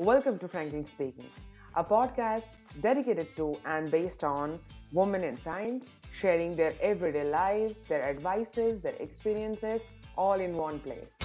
Welcome 0.00 0.38
to 0.38 0.46
Franklin 0.46 0.84
Speaking, 0.84 1.26
a 1.74 1.82
podcast 1.82 2.50
dedicated 2.80 3.34
to 3.34 3.56
and 3.66 3.90
based 3.90 4.22
on 4.22 4.60
women 4.92 5.24
in 5.24 5.36
science, 5.36 5.88
sharing 6.12 6.54
their 6.54 6.72
everyday 6.80 7.24
lives, 7.24 7.82
their 7.82 8.04
advices, 8.04 8.78
their 8.78 8.94
experiences, 9.00 9.86
all 10.16 10.34
in 10.34 10.56
one 10.56 10.78
place. 10.78 11.16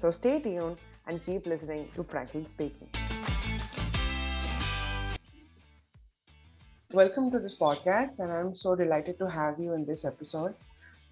So 0.00 0.10
stay 0.10 0.40
tuned 0.40 0.78
and 1.06 1.24
keep 1.24 1.46
listening 1.46 1.88
to 1.94 2.02
Franklin 2.02 2.44
Speaking. 2.44 2.88
Welcome 6.92 7.30
to 7.30 7.38
this 7.38 7.56
podcast, 7.56 8.18
and 8.18 8.32
I'm 8.32 8.52
so 8.52 8.74
delighted 8.74 9.16
to 9.20 9.30
have 9.30 9.60
you 9.60 9.74
in 9.74 9.84
this 9.84 10.04
episode. 10.04 10.56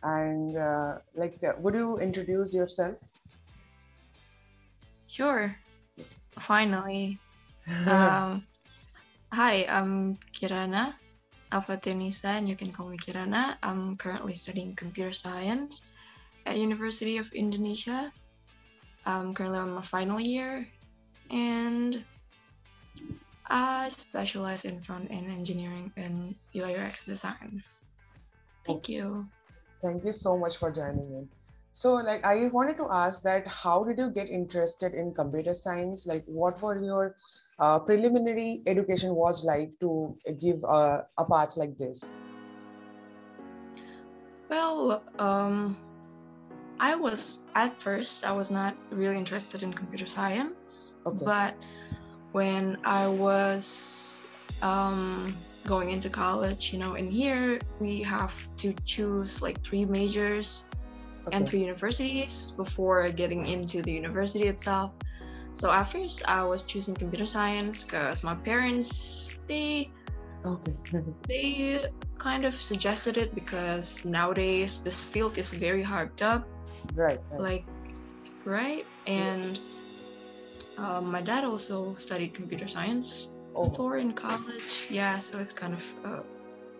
And 0.03 0.57
uh, 0.57 0.99
like, 1.15 1.39
uh, 1.45 1.53
would 1.61 1.75
you 1.75 1.99
introduce 1.99 2.53
yourself? 2.53 2.97
Sure. 5.07 5.57
Finally. 6.40 7.18
um, 7.86 8.44
hi, 9.32 9.67
I'm 9.68 10.17
Kirana 10.32 10.94
Alfatinisa, 11.53 12.40
and 12.40 12.48
you 12.48 12.57
can 12.57 12.72
call 12.72 12.89
me 12.89 12.96
Kirana. 12.96 13.57
I'm 13.62 13.96
currently 13.96 14.35
studying 14.35 14.75
computer 14.75 15.12
science 15.12 15.82
at 16.46 16.57
University 16.57 17.18
of 17.18 17.31
Indonesia. 17.32 18.11
I'm 19.04 19.34
currently 19.34 19.58
on 19.58 19.72
my 19.72 19.82
final 19.82 20.18
year, 20.18 20.67
and 21.31 22.03
I 23.46 23.89
specialize 23.90 24.64
in 24.64 24.81
front 24.81 25.11
end 25.11 25.31
engineering 25.31 25.93
and 25.96 26.34
UI 26.57 26.76
UX 26.76 27.04
design. 27.04 27.62
Thank 28.64 28.89
you. 28.89 29.26
Thank 29.82 30.04
you 30.04 30.12
so 30.12 30.39
much 30.39 30.57
for 30.57 30.70
joining 30.70 31.11
in. 31.12 31.29
So, 31.73 31.95
like, 31.95 32.25
I 32.25 32.48
wanted 32.48 32.77
to 32.79 32.89
ask 32.91 33.23
that 33.23 33.47
how 33.47 33.84
did 33.84 33.98
you 33.98 34.11
get 34.11 34.29
interested 34.29 34.92
in 34.92 35.15
computer 35.15 35.55
science? 35.55 36.06
Like, 36.06 36.25
what 36.27 36.61
were 36.61 36.83
your 36.83 37.17
uh, 37.59 37.79
preliminary 37.79 38.62
education 38.67 39.15
was 39.15 39.45
like 39.45 39.71
to 39.81 40.17
give 40.41 40.65
a, 40.65 41.07
a 41.17 41.25
path 41.25 41.57
like 41.57 41.79
this? 41.79 42.09
Well, 44.49 45.05
um, 45.21 45.77
I 46.81 46.97
was 46.97 47.47
at 47.55 47.81
first 47.81 48.27
I 48.27 48.33
was 48.33 48.51
not 48.51 48.75
really 48.91 49.17
interested 49.17 49.62
in 49.62 49.73
computer 49.73 50.07
science, 50.07 50.95
okay. 51.07 51.25
but 51.25 51.55
when 52.33 52.79
I 52.84 53.07
was 53.07 54.25
um, 54.62 55.37
going 55.67 55.91
into 55.91 56.09
college, 56.09 56.73
you 56.73 56.81
know, 56.81 56.95
in 56.95 57.11
here 57.11 57.61
we 57.79 58.03
have 58.03 58.34
to 58.57 58.73
choose 58.84 59.41
like 59.41 59.62
three 59.62 59.84
majors 59.84 60.67
okay. 61.27 61.37
and 61.37 61.49
three 61.49 61.61
universities 61.61 62.53
before 62.53 63.09
getting 63.11 63.47
into 63.47 63.83
the 63.83 63.93
university 63.93 64.47
itself. 64.47 64.93
So 65.53 65.71
at 65.71 65.85
first 65.85 66.29
I 66.29 66.45
was 66.45 66.62
choosing 66.62 66.95
computer 66.95 67.27
science 67.27 67.85
because 67.85 68.23
my 68.23 68.35
parents 68.35 69.43
they 69.47 69.91
okay 70.45 70.75
they 71.29 71.85
kind 72.19 72.45
of 72.45 72.55
suggested 72.55 73.17
it 73.17 73.35
because 73.35 74.05
nowadays 74.05 74.81
this 74.81 75.01
field 75.03 75.39
is 75.39 75.51
very 75.51 75.83
hyped 75.83 76.23
up. 76.23 76.47
Right. 76.95 77.19
right. 77.31 77.41
Like 77.41 77.65
right 78.45 78.87
and 79.07 79.59
um, 80.81 81.11
my 81.11 81.21
dad 81.21 81.45
also 81.45 81.95
studied 81.97 82.33
computer 82.34 82.67
science 82.67 83.33
oh. 83.55 83.69
before 83.69 83.99
in 83.99 84.12
college. 84.12 84.87
Yeah, 84.91 85.19
so 85.19 85.39
it's 85.39 85.53
kind 85.53 85.75
of, 85.75 85.95
uh, 86.05 86.23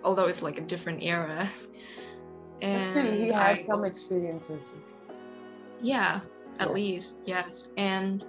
although 0.02 0.27
it's 0.27 0.42
like 0.42 0.58
a 0.58 0.62
different 0.62 1.02
era. 1.02 1.47
and 2.62 2.92
still, 2.92 3.12
he 3.12 3.28
had 3.28 3.58
I, 3.58 3.62
some 3.64 3.84
experiences. 3.84 4.77
Yeah, 5.80 6.20
at 6.58 6.69
yeah. 6.69 6.72
least 6.72 7.25
yes. 7.27 7.72
And 7.77 8.25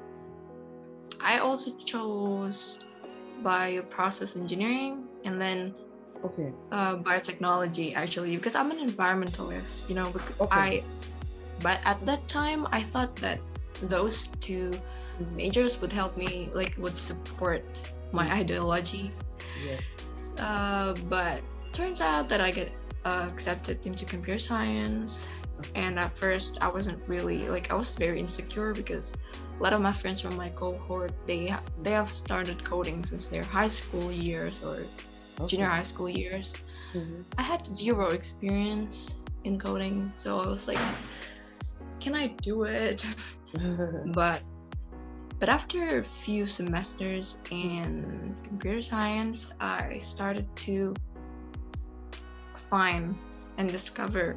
I 1.24 1.40
also 1.40 1.76
chose 1.78 2.80
bioprocess 3.44 4.40
engineering 4.40 5.08
and 5.26 5.42
then 5.42 5.74
okay 6.24 6.52
uh, 6.72 6.96
biotechnology 6.98 7.96
actually 7.96 8.36
because 8.36 8.56
i'm 8.56 8.72
an 8.72 8.78
environmentalist 8.78 9.90
you 9.90 9.96
know 9.96 10.14
okay. 10.40 10.48
i 10.52 10.84
but 11.62 11.80
at 11.86 12.00
that 12.06 12.28
time 12.28 12.68
i 12.72 12.80
thought 12.80 13.16
that 13.16 13.40
those 13.84 14.28
two 14.40 14.80
majors 15.34 15.82
would 15.82 15.92
help 15.92 16.16
me 16.18 16.50
like 16.54 16.76
would 16.78 16.96
support 16.96 17.82
my 18.12 18.28
mm. 18.28 18.32
ideology 18.32 19.12
yes. 19.66 20.34
uh, 20.40 20.94
but 21.10 21.42
turns 21.72 22.02
out 22.02 22.30
that 22.30 22.42
i 22.42 22.52
get 22.52 22.72
uh, 23.06 23.28
accepted 23.32 23.86
into 23.86 24.06
computer 24.06 24.40
science 24.40 25.34
and 25.76 26.00
at 26.00 26.12
first 26.12 26.62
i 26.62 26.68
wasn't 26.68 27.00
really 27.08 27.48
like 27.48 27.72
i 27.72 27.76
was 27.76 27.92
very 27.92 28.20
insecure 28.20 28.74
because 28.74 29.16
a 29.60 29.64
lot 29.64 29.74
of 29.74 29.82
my 29.82 29.94
friends 29.94 30.22
from 30.22 30.36
my 30.36 30.50
cohort 30.50 31.12
they 31.26 31.54
they 31.84 31.92
have 31.92 32.10
started 32.10 32.64
coding 32.64 33.04
since 33.04 33.28
their 33.28 33.44
high 33.44 33.68
school 33.68 34.12
years 34.12 34.64
or 34.64 34.78
okay. 35.40 35.48
junior 35.48 35.68
high 35.68 35.84
school 35.84 36.10
years 36.10 36.56
mm-hmm. 36.94 37.22
i 37.38 37.42
had 37.42 37.66
zero 37.66 38.10
experience 38.10 39.20
in 39.44 39.60
coding 39.60 40.12
so 40.16 40.40
i 40.40 40.48
was 40.48 40.68
like 40.68 40.80
can 42.00 42.16
i 42.16 42.28
do 42.42 42.64
it 42.64 43.06
but 44.14 44.42
but 45.42 45.50
after 45.50 45.98
a 45.98 46.04
few 46.04 46.46
semesters 46.46 47.42
in 47.50 48.36
computer 48.44 48.80
science, 48.80 49.56
I 49.60 49.98
started 49.98 50.46
to 50.68 50.94
find 52.72 53.14
and 53.58 53.70
discover 53.70 54.36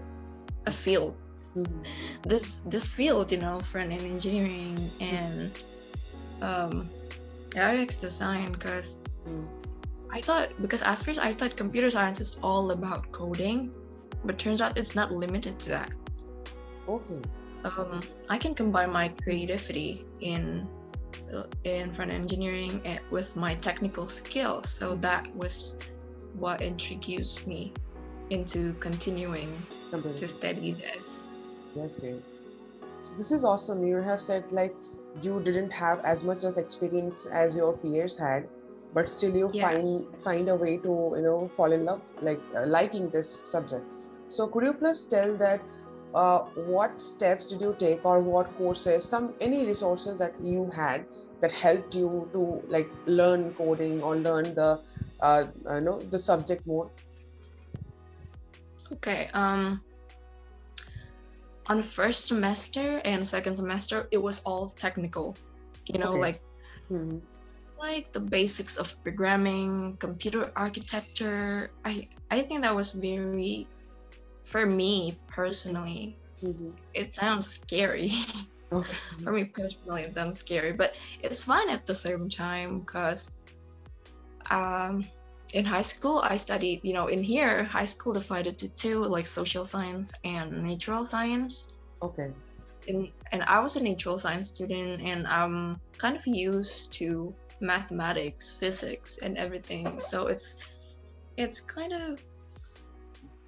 a 0.66 0.72
field. 0.72 1.16
Mm-hmm. 1.56 1.82
This 2.28 2.66
this 2.68 2.84
field, 2.86 3.32
you 3.32 3.38
know, 3.38 3.60
front 3.60 3.92
end 3.92 4.02
engineering 4.02 4.76
and 5.00 5.50
um, 6.42 6.90
UX 7.56 8.00
design, 8.00 8.52
because 8.52 8.98
mm. 9.24 9.46
I 10.12 10.20
thought 10.20 10.50
because 10.60 10.82
at 10.82 10.98
first 10.98 11.20
I 11.20 11.32
thought 11.32 11.56
computer 11.56 11.90
science 11.90 12.20
is 12.20 12.36
all 12.42 12.72
about 12.72 13.10
coding, 13.12 13.72
but 14.26 14.36
turns 14.36 14.60
out 14.60 14.76
it's 14.76 14.94
not 14.94 15.12
limited 15.12 15.58
to 15.60 15.68
that. 15.70 15.90
Okay 16.88 17.22
um, 17.64 18.02
I 18.28 18.38
can 18.38 18.54
combine 18.54 18.92
my 18.92 19.08
creativity 19.08 20.04
in 20.20 20.68
uh, 21.34 21.44
in 21.64 21.90
front 21.90 22.12
end 22.12 22.22
engineering 22.22 22.82
with 23.10 23.36
my 23.36 23.54
technical 23.56 24.06
skills. 24.06 24.68
So 24.68 24.96
that 24.96 25.34
was 25.34 25.78
what 26.34 26.60
introduced 26.60 27.46
me 27.46 27.72
into 28.30 28.72
continuing 28.74 29.52
to 29.90 30.28
study 30.28 30.72
this. 30.72 31.28
That's 31.76 31.96
great. 31.96 32.22
So 33.02 33.16
this 33.16 33.30
is 33.30 33.44
awesome. 33.44 33.86
You 33.86 33.96
have 33.96 34.20
said 34.20 34.50
like 34.50 34.74
you 35.22 35.40
didn't 35.40 35.70
have 35.70 36.00
as 36.04 36.24
much 36.24 36.44
as 36.44 36.58
experience 36.58 37.26
as 37.26 37.56
your 37.56 37.76
peers 37.76 38.18
had, 38.18 38.48
but 38.92 39.10
still 39.10 39.36
you 39.36 39.50
yes. 39.52 39.62
find 39.62 40.24
find 40.24 40.48
a 40.48 40.56
way 40.56 40.76
to 40.78 41.12
you 41.16 41.22
know 41.22 41.50
fall 41.56 41.72
in 41.72 41.84
love, 41.84 42.00
like 42.22 42.40
uh, 42.56 42.66
liking 42.66 43.10
this 43.10 43.28
subject. 43.30 43.84
So 44.28 44.48
could 44.48 44.64
you 44.64 44.72
please 44.72 45.04
tell 45.04 45.36
that 45.36 45.60
uh, 46.14 46.40
what 46.72 47.00
steps 47.00 47.50
did 47.50 47.60
you 47.60 47.74
take 47.78 48.04
or 48.04 48.20
what 48.20 48.56
courses 48.56 49.04
some 49.04 49.34
any 49.40 49.66
resources 49.66 50.18
that 50.18 50.32
you 50.40 50.70
had 50.74 51.04
that 51.40 51.52
helped 51.52 51.94
you 51.94 52.28
to 52.32 52.62
like 52.68 52.88
learn 53.06 53.52
coding 53.54 54.02
or 54.02 54.16
learn 54.16 54.54
the 54.54 54.80
uh, 55.20 55.44
you 55.74 55.80
know 55.80 56.00
the 56.10 56.18
subject 56.18 56.66
more 56.66 56.90
okay 58.92 59.28
um 59.32 59.82
on 61.66 61.76
the 61.76 61.82
first 61.82 62.26
semester 62.26 63.00
and 63.04 63.26
second 63.26 63.56
semester 63.56 64.08
it 64.10 64.18
was 64.18 64.42
all 64.42 64.68
technical 64.68 65.36
you 65.92 65.98
know 65.98 66.12
okay. 66.12 66.20
like 66.20 66.42
mm-hmm. 66.92 67.18
like 67.78 68.12
the 68.12 68.20
basics 68.20 68.76
of 68.76 68.92
programming 69.02 69.96
computer 69.96 70.52
architecture 70.56 71.70
i 71.84 72.06
i 72.30 72.42
think 72.42 72.62
that 72.62 72.74
was 72.74 72.92
very 72.92 73.66
for 74.44 74.66
me 74.66 75.18
personally, 75.28 76.16
mm-hmm. 76.42 76.70
it 76.92 77.12
sounds 77.12 77.48
scary. 77.48 78.12
Okay. 78.72 78.96
for 79.22 79.30
me 79.30 79.44
personally, 79.44 80.02
it 80.02 80.14
sounds 80.14 80.38
scary, 80.38 80.72
but 80.72 80.96
it's 81.22 81.44
fun 81.44 81.70
at 81.70 81.86
the 81.86 81.94
same 81.94 82.28
time 82.28 82.80
because 82.80 83.30
um, 84.50 85.04
in 85.54 85.64
high 85.64 85.82
school, 85.82 86.18
I 86.24 86.36
studied, 86.36 86.80
you 86.82 86.92
know, 86.92 87.06
in 87.06 87.22
here, 87.22 87.62
high 87.62 87.84
school 87.84 88.12
divided 88.12 88.58
to 88.58 88.74
two, 88.74 89.04
like 89.04 89.26
social 89.26 89.64
science 89.64 90.12
and 90.24 90.64
natural 90.64 91.06
science. 91.06 91.74
Okay. 92.02 92.30
And, 92.88 93.08
and 93.30 93.42
I 93.44 93.60
was 93.60 93.76
a 93.76 93.82
natural 93.82 94.18
science 94.18 94.48
student, 94.48 95.00
and 95.00 95.26
I'm 95.28 95.80
kind 95.96 96.16
of 96.16 96.26
used 96.26 96.92
to 96.94 97.32
mathematics, 97.60 98.50
physics, 98.50 99.18
and 99.18 99.38
everything. 99.38 100.00
So 100.00 100.26
it's 100.26 100.72
it's 101.36 101.60
kind 101.60 101.92
of 101.92 102.20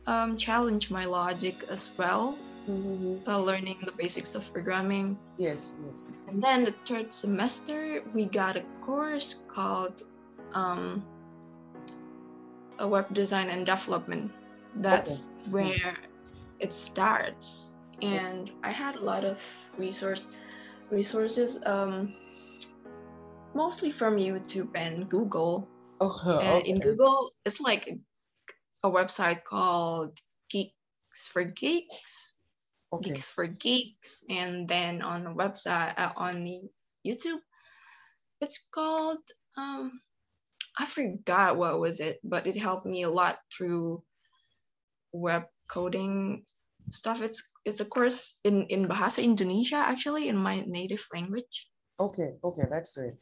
um, 0.06 0.37
challenge 0.37 0.91
my 0.91 1.05
logic 1.05 1.56
as 1.69 1.93
well. 1.99 2.38
Mm-hmm. 2.70 3.29
Uh, 3.29 3.38
learning 3.38 3.79
the 3.85 3.93
basics 3.93 4.35
of 4.35 4.53
programming. 4.53 5.19
Yes, 5.38 5.75
yes. 5.87 6.12
And 6.26 6.43
then 6.43 6.64
the 6.64 6.75
third 6.85 7.12
semester, 7.12 8.03
we 8.14 8.26
got 8.26 8.56
a 8.56 8.64
course 8.81 9.44
called 9.55 10.03
um, 10.53 11.05
a 12.78 12.88
web 12.88 13.12
design 13.12 13.50
and 13.50 13.67
development. 13.67 14.32
That's 14.76 15.23
okay. 15.23 15.50
where 15.50 15.96
it 16.61 16.73
starts. 16.73 17.73
And 18.02 18.50
I 18.62 18.70
had 18.70 18.96
a 18.96 19.00
lot 19.00 19.25
of 19.25 19.40
resource 19.78 20.26
resources. 20.90 21.64
Um, 21.64 22.14
mostly 23.56 23.90
from 23.90 24.19
youtube 24.19 24.69
and 24.76 25.08
google 25.08 25.67
oh, 26.00 26.38
and 26.43 26.61
okay. 26.61 26.70
in 26.70 26.78
google 26.78 27.32
it's 27.46 27.58
like 27.58 27.88
a 28.82 28.90
website 28.90 29.43
called 29.44 30.12
geeks 30.50 31.29
for 31.32 31.43
geeks 31.43 32.37
okay. 32.93 33.11
geeks 33.11 33.31
for 33.31 33.46
geeks 33.46 34.25
and 34.29 34.69
then 34.69 35.00
on 35.00 35.25
the 35.25 35.31
website 35.31 35.94
uh, 35.96 36.12
on 36.17 36.44
the 36.44 36.61
youtube 37.05 37.40
it's 38.43 38.69
called 38.69 39.25
um 39.56 39.90
i 40.78 40.87
forgot 40.87 41.56
what 41.56 41.81
was 41.81 42.00
it 42.00 42.19
but 42.25 42.46
it 42.46 42.56
helped 42.56 42.87
me 42.87 43.02
a 43.02 43.11
lot 43.11 43.38
through 43.52 44.02
web 45.12 45.44
coding 45.69 46.44
stuff. 46.90 47.23
It's 47.23 47.52
it's 47.64 47.81
a 47.81 47.88
course 47.88 48.38
in 48.44 48.67
in 48.69 48.88
bahasa 48.88 49.23
indonesia 49.23 49.76
actually 49.76 50.28
in 50.28 50.37
my 50.37 50.62
native 50.67 51.05
language. 51.12 51.69
Okay 51.99 52.37
okay 52.44 52.67
that's 52.70 52.93
great. 52.93 53.14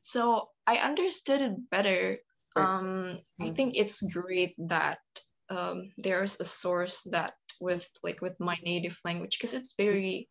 So 0.00 0.48
i 0.66 0.76
understood 0.76 1.40
it 1.42 1.70
better. 1.70 2.18
Um 2.56 3.18
i 3.40 3.50
mm-hmm. 3.50 3.54
think 3.54 3.76
it's 3.76 4.00
great 4.14 4.54
that 4.70 5.02
um 5.50 5.90
there's 5.98 6.40
a 6.40 6.46
source 6.46 7.02
that 7.10 7.34
with 7.60 7.86
like 8.02 8.22
with 8.22 8.38
my 8.38 8.58
native 8.62 8.98
language 9.04 9.36
because 9.38 9.54
it's 9.54 9.74
very 9.76 10.28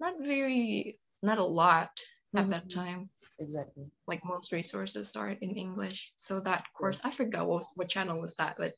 not 0.00 0.14
very 0.22 0.96
not 1.22 1.38
a 1.38 1.44
lot 1.44 1.90
at 2.34 2.46
mm-hmm. 2.46 2.50
that 2.54 2.70
time 2.70 3.10
exactly. 3.38 3.84
like 4.06 4.24
most 4.24 4.52
resources 4.52 5.16
are 5.16 5.30
in 5.30 5.56
english. 5.56 6.12
So 6.16 6.40
that 6.40 6.64
course 6.74 7.00
i 7.04 7.10
forgot 7.10 7.46
what, 7.46 7.56
was, 7.56 7.68
what 7.76 7.88
channel 7.88 8.20
was 8.20 8.34
that 8.36 8.56
but 8.58 8.74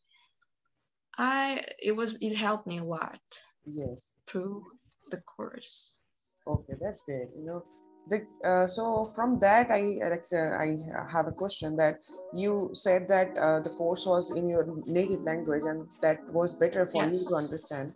i 1.19 1.62
it 1.83 1.93
was 1.93 2.17
it 2.21 2.35
helped 2.37 2.67
me 2.67 2.79
a 2.79 2.85
lot 2.85 3.21
yes. 3.67 4.12
through 4.27 4.65
the 5.11 5.21
course. 5.23 6.03
Okay 6.47 6.75
that's 6.81 7.03
great 7.03 7.29
you 7.37 7.45
know 7.47 7.65
the, 8.09 8.27
uh, 8.45 8.67
so 8.67 9.11
from 9.15 9.39
that 9.39 9.71
i 9.71 9.83
like 10.09 10.27
uh, 10.33 10.57
i 10.59 10.79
have 11.12 11.27
a 11.27 11.33
question 11.33 11.77
that 11.77 12.01
you 12.35 12.71
said 12.73 13.07
that 13.09 13.37
uh, 13.37 13.61
the 13.61 13.71
course 13.71 14.07
was 14.07 14.33
in 14.37 14.49
your 14.49 14.67
native 14.87 15.23
language 15.23 15.62
and 15.65 15.87
that 16.01 16.19
was 16.33 16.55
better 16.55 16.87
for 16.87 17.05
yes. 17.05 17.23
you 17.23 17.29
to 17.29 17.35
understand. 17.37 17.95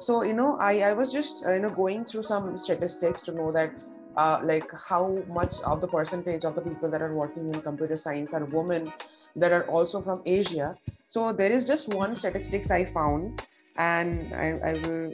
So 0.00 0.22
you 0.22 0.34
know 0.34 0.56
i 0.60 0.80
i 0.80 0.92
was 0.92 1.12
just 1.12 1.44
uh, 1.46 1.54
you 1.54 1.60
know 1.60 1.70
going 1.70 2.04
through 2.04 2.24
some 2.24 2.56
statistics 2.58 3.22
to 3.22 3.32
know 3.32 3.52
that 3.52 3.72
uh, 4.16 4.40
like 4.42 4.70
how 4.88 5.22
much 5.28 5.54
of 5.64 5.80
the 5.80 5.88
percentage 5.88 6.44
of 6.44 6.54
the 6.54 6.60
people 6.60 6.90
that 6.90 7.02
are 7.02 7.14
working 7.14 7.52
in 7.52 7.60
computer 7.60 7.96
science 7.96 8.32
are 8.32 8.44
women 8.44 8.92
that 9.36 9.52
are 9.52 9.66
also 9.68 10.02
from 10.02 10.22
asia. 10.26 10.76
So 11.06 11.32
there 11.32 11.50
is 11.50 11.66
just 11.66 11.92
one 11.94 12.16
statistics 12.16 12.70
i 12.70 12.84
found 12.84 13.46
and 13.76 14.34
i, 14.34 14.58
I 14.64 14.72
will 14.74 15.12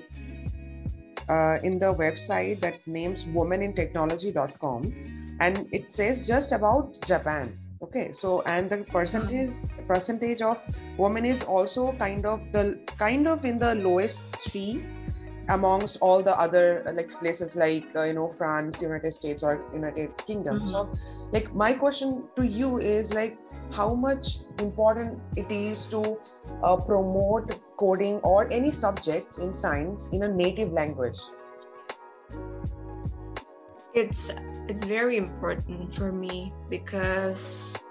uh, 1.29 1.59
in 1.63 1.79
the 1.79 1.95
website 1.95 2.61
that 2.61 2.87
names 2.87 3.25
womenintechnology.com 3.25 5.37
and 5.41 5.69
it 5.73 5.93
says 5.93 6.27
just 6.27 6.53
about 6.53 7.01
japan. 7.07 7.59
Okay 7.83 8.13
so 8.13 8.43
and 8.43 8.69
the 8.69 8.85
percentage 8.85 9.53
percentage 9.89 10.43
of 10.43 10.63
women 10.99 11.25
is 11.25 11.45
also 11.45 11.93
kind 11.93 12.27
of 12.27 12.41
the 12.53 12.79
kind 12.99 13.27
of 13.27 13.47
in 13.47 13.59
the 13.59 13.75
lowest 13.77 14.21
three 14.37 14.85
amongst 15.51 15.99
all 16.01 16.23
the 16.23 16.37
other 16.39 16.85
uh, 16.87 16.93
like 16.93 17.11
places 17.11 17.57
like 17.57 17.85
uh, 17.97 18.03
you 18.03 18.13
know 18.13 18.29
france 18.39 18.81
united 18.81 19.13
states 19.13 19.43
or 19.43 19.65
united 19.73 20.17
kingdom 20.27 20.59
mm-hmm. 20.59 20.71
so 20.71 20.93
like 21.33 21.53
my 21.55 21.73
question 21.73 22.25
to 22.37 22.47
you 22.47 22.79
is 22.79 23.13
like 23.15 23.37
how 23.73 23.95
much 23.95 24.39
important 24.61 25.19
it 25.37 25.51
is 25.51 25.87
to 25.87 26.19
uh, 26.63 26.77
promote 26.77 27.59
coding 27.77 28.17
or 28.19 28.49
any 28.53 28.71
subjects 28.71 29.39
in 29.39 29.53
science 29.53 30.09
in 30.13 30.23
a 30.23 30.29
native 30.29 30.73
language 30.73 31.19
it's 33.95 34.31
it's 34.69 34.85
very 34.85 35.17
important 35.17 35.93
for 35.93 36.13
me 36.13 36.53
because 36.69 37.85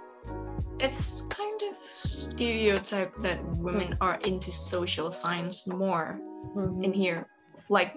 it's 0.79 1.27
kind 1.27 1.61
of 1.69 1.75
stereotype 1.75 3.13
that 3.17 3.43
women 3.57 3.93
are 3.99 4.17
into 4.23 4.49
social 4.49 5.11
science 5.11 5.67
more 5.67 6.21
mm-hmm. 6.55 6.83
in 6.83 6.93
here 6.93 7.27
like 7.69 7.95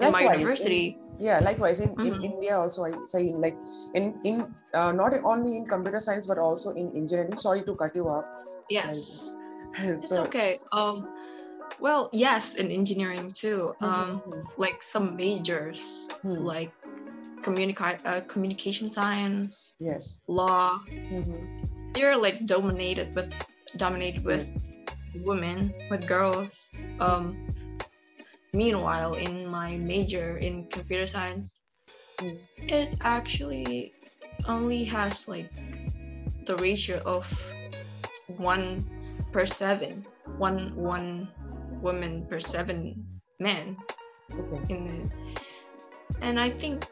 in 0.00 0.12
my 0.12 0.22
university 0.22 0.98
in, 1.00 1.16
yeah 1.18 1.38
likewise 1.40 1.80
in, 1.80 1.90
mm-hmm. 1.90 2.14
in 2.14 2.32
india 2.32 2.56
also 2.58 2.84
i 2.84 2.92
say 3.06 3.32
like 3.32 3.56
in 3.94 4.14
in 4.24 4.54
uh, 4.74 4.92
not 4.92 5.12
only 5.24 5.56
in 5.56 5.66
computer 5.66 6.00
science 6.00 6.26
but 6.26 6.38
also 6.38 6.70
in 6.70 6.92
engineering 6.94 7.36
sorry 7.36 7.64
to 7.64 7.74
cut 7.74 7.94
you 7.96 8.08
off 8.08 8.24
yes 8.68 9.36
like, 9.78 9.88
it's 9.96 10.12
okay 10.12 10.58
um 10.72 11.08
well 11.80 12.10
yes 12.12 12.56
in 12.56 12.70
engineering 12.70 13.30
too 13.30 13.72
mm-hmm. 13.80 13.84
um 13.84 14.20
mm-hmm. 14.20 14.40
like 14.56 14.82
some 14.82 15.16
majors 15.16 16.08
mm-hmm. 16.24 16.44
like 16.44 16.72
communica- 17.40 18.04
uh, 18.04 18.20
communication 18.26 18.88
science 18.88 19.76
yes 19.80 20.20
law 20.28 20.78
mm-hmm. 20.90 21.46
they're 21.92 22.16
like 22.16 22.44
dominated 22.44 23.14
with 23.14 23.32
dominated 23.76 24.24
with 24.24 24.46
yes. 24.52 25.24
women 25.24 25.72
with 25.90 26.06
girls 26.06 26.72
um 27.00 27.36
Meanwhile, 28.56 29.20
in 29.20 29.46
my 29.46 29.76
major 29.76 30.38
in 30.38 30.64
computer 30.72 31.06
science, 31.06 31.60
it 32.56 32.96
actually 33.02 33.92
only 34.48 34.82
has 34.84 35.28
like 35.28 35.52
the 36.48 36.56
ratio 36.56 36.96
of 37.04 37.28
one 38.40 38.80
per 39.30 39.44
seven, 39.44 40.06
one 40.40 40.72
one 40.72 41.28
woman 41.84 42.24
per 42.24 42.40
seven 42.40 43.04
men 43.38 43.76
okay. 44.32 44.72
in 44.72 44.84
the, 44.88 45.12
and 46.22 46.40
I 46.40 46.48
think 46.48 46.88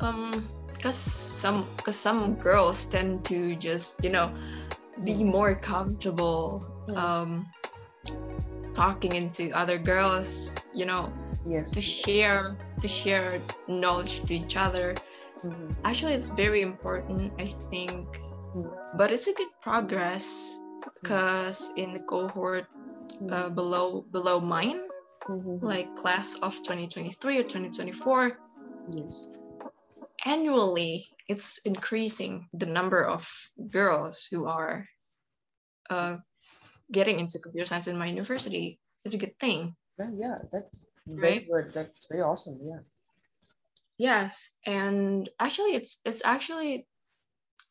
um 0.00 0.44
because 0.68 0.94
some 0.94 1.64
because 1.76 1.96
some 1.96 2.34
girls 2.36 2.84
tend 2.84 3.24
to 3.32 3.56
just 3.56 4.04
you 4.04 4.10
know 4.10 4.28
be 5.04 5.24
more 5.24 5.54
comfortable 5.54 6.68
um 6.96 7.48
talking 8.80 9.14
into 9.14 9.50
other 9.52 9.76
girls 9.76 10.56
you 10.72 10.86
know 10.86 11.12
yes 11.44 11.70
to 11.70 11.82
share 11.82 12.56
to 12.80 12.88
share 12.88 13.38
knowledge 13.68 14.24
to 14.24 14.34
each 14.34 14.56
other 14.56 14.94
mm-hmm. 15.44 15.70
actually 15.84 16.14
it's 16.14 16.30
very 16.30 16.62
important 16.62 17.30
i 17.38 17.44
think 17.44 18.08
mm-hmm. 18.56 18.72
but 18.96 19.12
it's 19.12 19.26
a 19.26 19.34
good 19.34 19.52
progress 19.60 20.58
because 20.96 21.74
in 21.76 21.92
the 21.92 22.00
cohort 22.00 22.64
uh, 22.72 23.18
mm-hmm. 23.20 23.54
below 23.54 24.00
below 24.12 24.40
mine 24.40 24.80
mm-hmm. 25.28 25.60
like 25.60 25.94
class 25.94 26.36
of 26.40 26.56
2023 26.64 27.36
or 27.36 27.42
2024 27.42 28.32
yes 28.96 29.28
annually 30.24 31.04
it's 31.28 31.60
increasing 31.66 32.48
the 32.54 32.70
number 32.78 33.04
of 33.04 33.28
girls 33.68 34.26
who 34.30 34.46
are 34.46 34.86
uh, 35.90 36.16
getting 36.90 37.18
into 37.18 37.38
computer 37.38 37.66
science 37.66 37.86
in 37.86 37.98
my 37.98 38.06
university 38.06 38.78
is 39.04 39.14
a 39.14 39.18
good 39.18 39.38
thing. 39.38 39.74
Yeah, 39.98 40.10
yeah, 40.12 40.38
that's 40.52 40.86
right? 41.06 41.46
very 41.46 41.62
good. 41.62 41.74
That's 41.74 42.06
very 42.10 42.22
awesome. 42.22 42.58
Yeah. 42.62 42.80
Yes, 43.98 44.56
and 44.64 45.28
actually, 45.38 45.74
it's 45.74 46.00
it's 46.04 46.24
actually 46.24 46.86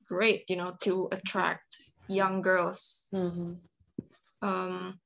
great, 0.07 0.45
you 0.49 0.57
know, 0.57 0.75
to 0.83 1.09
attract 1.11 1.77
young 2.07 2.41
girls 2.41 3.07
mm-hmm. 3.13 3.53
um, 4.41 4.99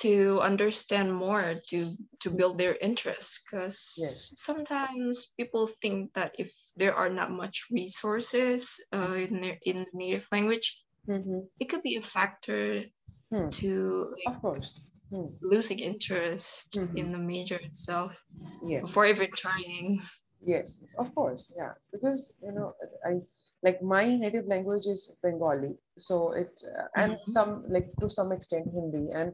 to 0.00 0.40
understand 0.40 1.14
more, 1.14 1.54
to 1.68 1.96
to 2.20 2.30
build 2.30 2.58
their 2.58 2.76
interest. 2.80 3.40
Because 3.44 3.96
yes. 3.96 4.32
sometimes 4.36 5.32
people 5.38 5.66
think 5.66 6.12
that 6.12 6.34
if 6.38 6.52
there 6.76 6.94
are 6.94 7.10
not 7.10 7.32
much 7.32 7.64
resources 7.72 8.76
uh, 8.92 9.16
in 9.16 9.40
their, 9.40 9.58
in 9.64 9.80
the 9.80 9.90
native 9.94 10.28
language, 10.30 10.84
mm-hmm. 11.08 11.40
it 11.58 11.70
could 11.70 11.82
be 11.82 11.96
a 11.96 12.02
factor 12.02 12.82
hmm. 13.30 13.48
to 13.48 14.06
like, 14.26 14.34
of 14.34 14.40
course 14.40 14.80
hmm. 15.10 15.26
losing 15.42 15.78
interest 15.78 16.72
mm-hmm. 16.74 16.96
in 16.96 17.12
the 17.12 17.18
major 17.18 17.56
itself 17.56 18.24
yes 18.62 18.82
before 18.82 19.06
even 19.06 19.30
trying 19.34 20.00
yes 20.44 20.84
of 20.98 21.14
course 21.14 21.52
yeah 21.56 21.72
because 21.92 22.34
you 22.42 22.52
know 22.52 22.72
i 23.04 23.20
like 23.62 23.82
my 23.82 24.16
native 24.16 24.46
language 24.46 24.86
is 24.86 25.16
bengali 25.22 25.74
so 25.98 26.32
it 26.32 26.62
uh, 26.78 26.86
and 26.96 27.12
mm-hmm. 27.12 27.30
some 27.30 27.64
like 27.68 27.88
to 28.00 28.08
some 28.08 28.32
extent 28.32 28.66
hindi 28.72 29.12
and 29.12 29.32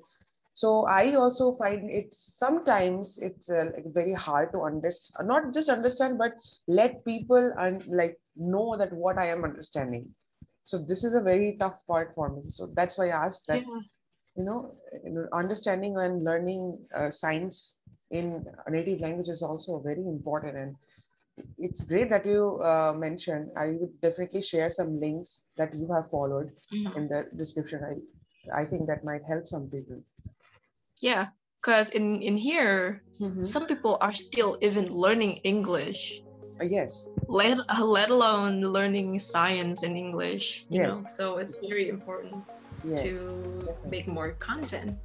so 0.54 0.86
i 0.86 1.14
also 1.14 1.54
find 1.54 1.90
it's 1.90 2.38
sometimes 2.38 3.18
it's 3.22 3.50
uh, 3.50 3.66
like 3.74 3.86
very 3.94 4.14
hard 4.14 4.50
to 4.52 4.62
understand 4.62 5.28
not 5.28 5.52
just 5.52 5.68
understand 5.68 6.18
but 6.18 6.32
let 6.66 7.04
people 7.04 7.52
and 7.58 7.86
like 7.86 8.16
know 8.36 8.76
that 8.76 8.92
what 8.92 9.18
i 9.18 9.26
am 9.26 9.44
understanding 9.44 10.06
so 10.66 10.82
this 10.82 11.04
is 11.04 11.14
a 11.14 11.22
very 11.22 11.56
tough 11.58 11.78
part 11.86 12.12
for 12.14 12.28
me 12.28 12.42
so 12.48 12.68
that's 12.74 12.98
why 12.98 13.06
i 13.06 13.24
asked 13.24 13.46
that 13.46 13.62
yeah. 13.62 13.80
you, 14.36 14.44
know, 14.44 14.74
understanding 15.32 15.96
and 15.96 16.24
learning 16.24 16.76
uh, 16.94 17.10
science 17.10 17.80
in 18.10 18.44
a 18.66 18.70
native 18.70 19.00
language 19.00 19.28
is 19.28 19.42
also 19.42 19.78
very 19.80 20.04
important 20.16 20.56
and 20.56 20.74
it's 21.58 21.84
great 21.84 22.10
that 22.10 22.26
you 22.26 22.60
uh, 22.62 22.92
mentioned 22.98 23.48
i 23.56 23.78
would 23.78 23.94
definitely 24.00 24.42
share 24.42 24.70
some 24.70 25.00
links 25.00 25.46
that 25.56 25.72
you 25.72 25.88
have 25.92 26.10
followed 26.10 26.50
mm-hmm. 26.74 26.98
in 26.98 27.08
the 27.08 27.26
description 27.36 27.80
i 27.86 28.60
i 28.62 28.64
think 28.64 28.86
that 28.86 29.04
might 29.04 29.22
help 29.22 29.46
some 29.46 29.70
people 29.70 30.02
yeah 31.00 31.26
because 31.62 31.90
in 31.90 32.22
in 32.22 32.36
here 32.36 33.02
mm-hmm. 33.20 33.42
some 33.42 33.66
people 33.66 33.98
are 34.00 34.14
still 34.14 34.58
even 34.60 34.90
learning 34.90 35.38
english 35.44 36.22
yes. 36.62 37.08
Let 37.28 37.58
uh, 37.68 37.84
let 37.84 38.10
alone 38.10 38.60
learning 38.60 39.18
science 39.18 39.82
in 39.82 39.96
English. 39.96 40.64
You 40.70 40.82
yes. 40.82 40.88
know, 40.88 41.02
so 41.06 41.36
it's 41.38 41.58
very 41.58 41.88
important 41.88 42.44
yes. 42.84 43.02
to 43.02 43.66
Definitely. 43.66 43.90
make 43.90 44.08
more 44.08 44.32
content 44.38 44.96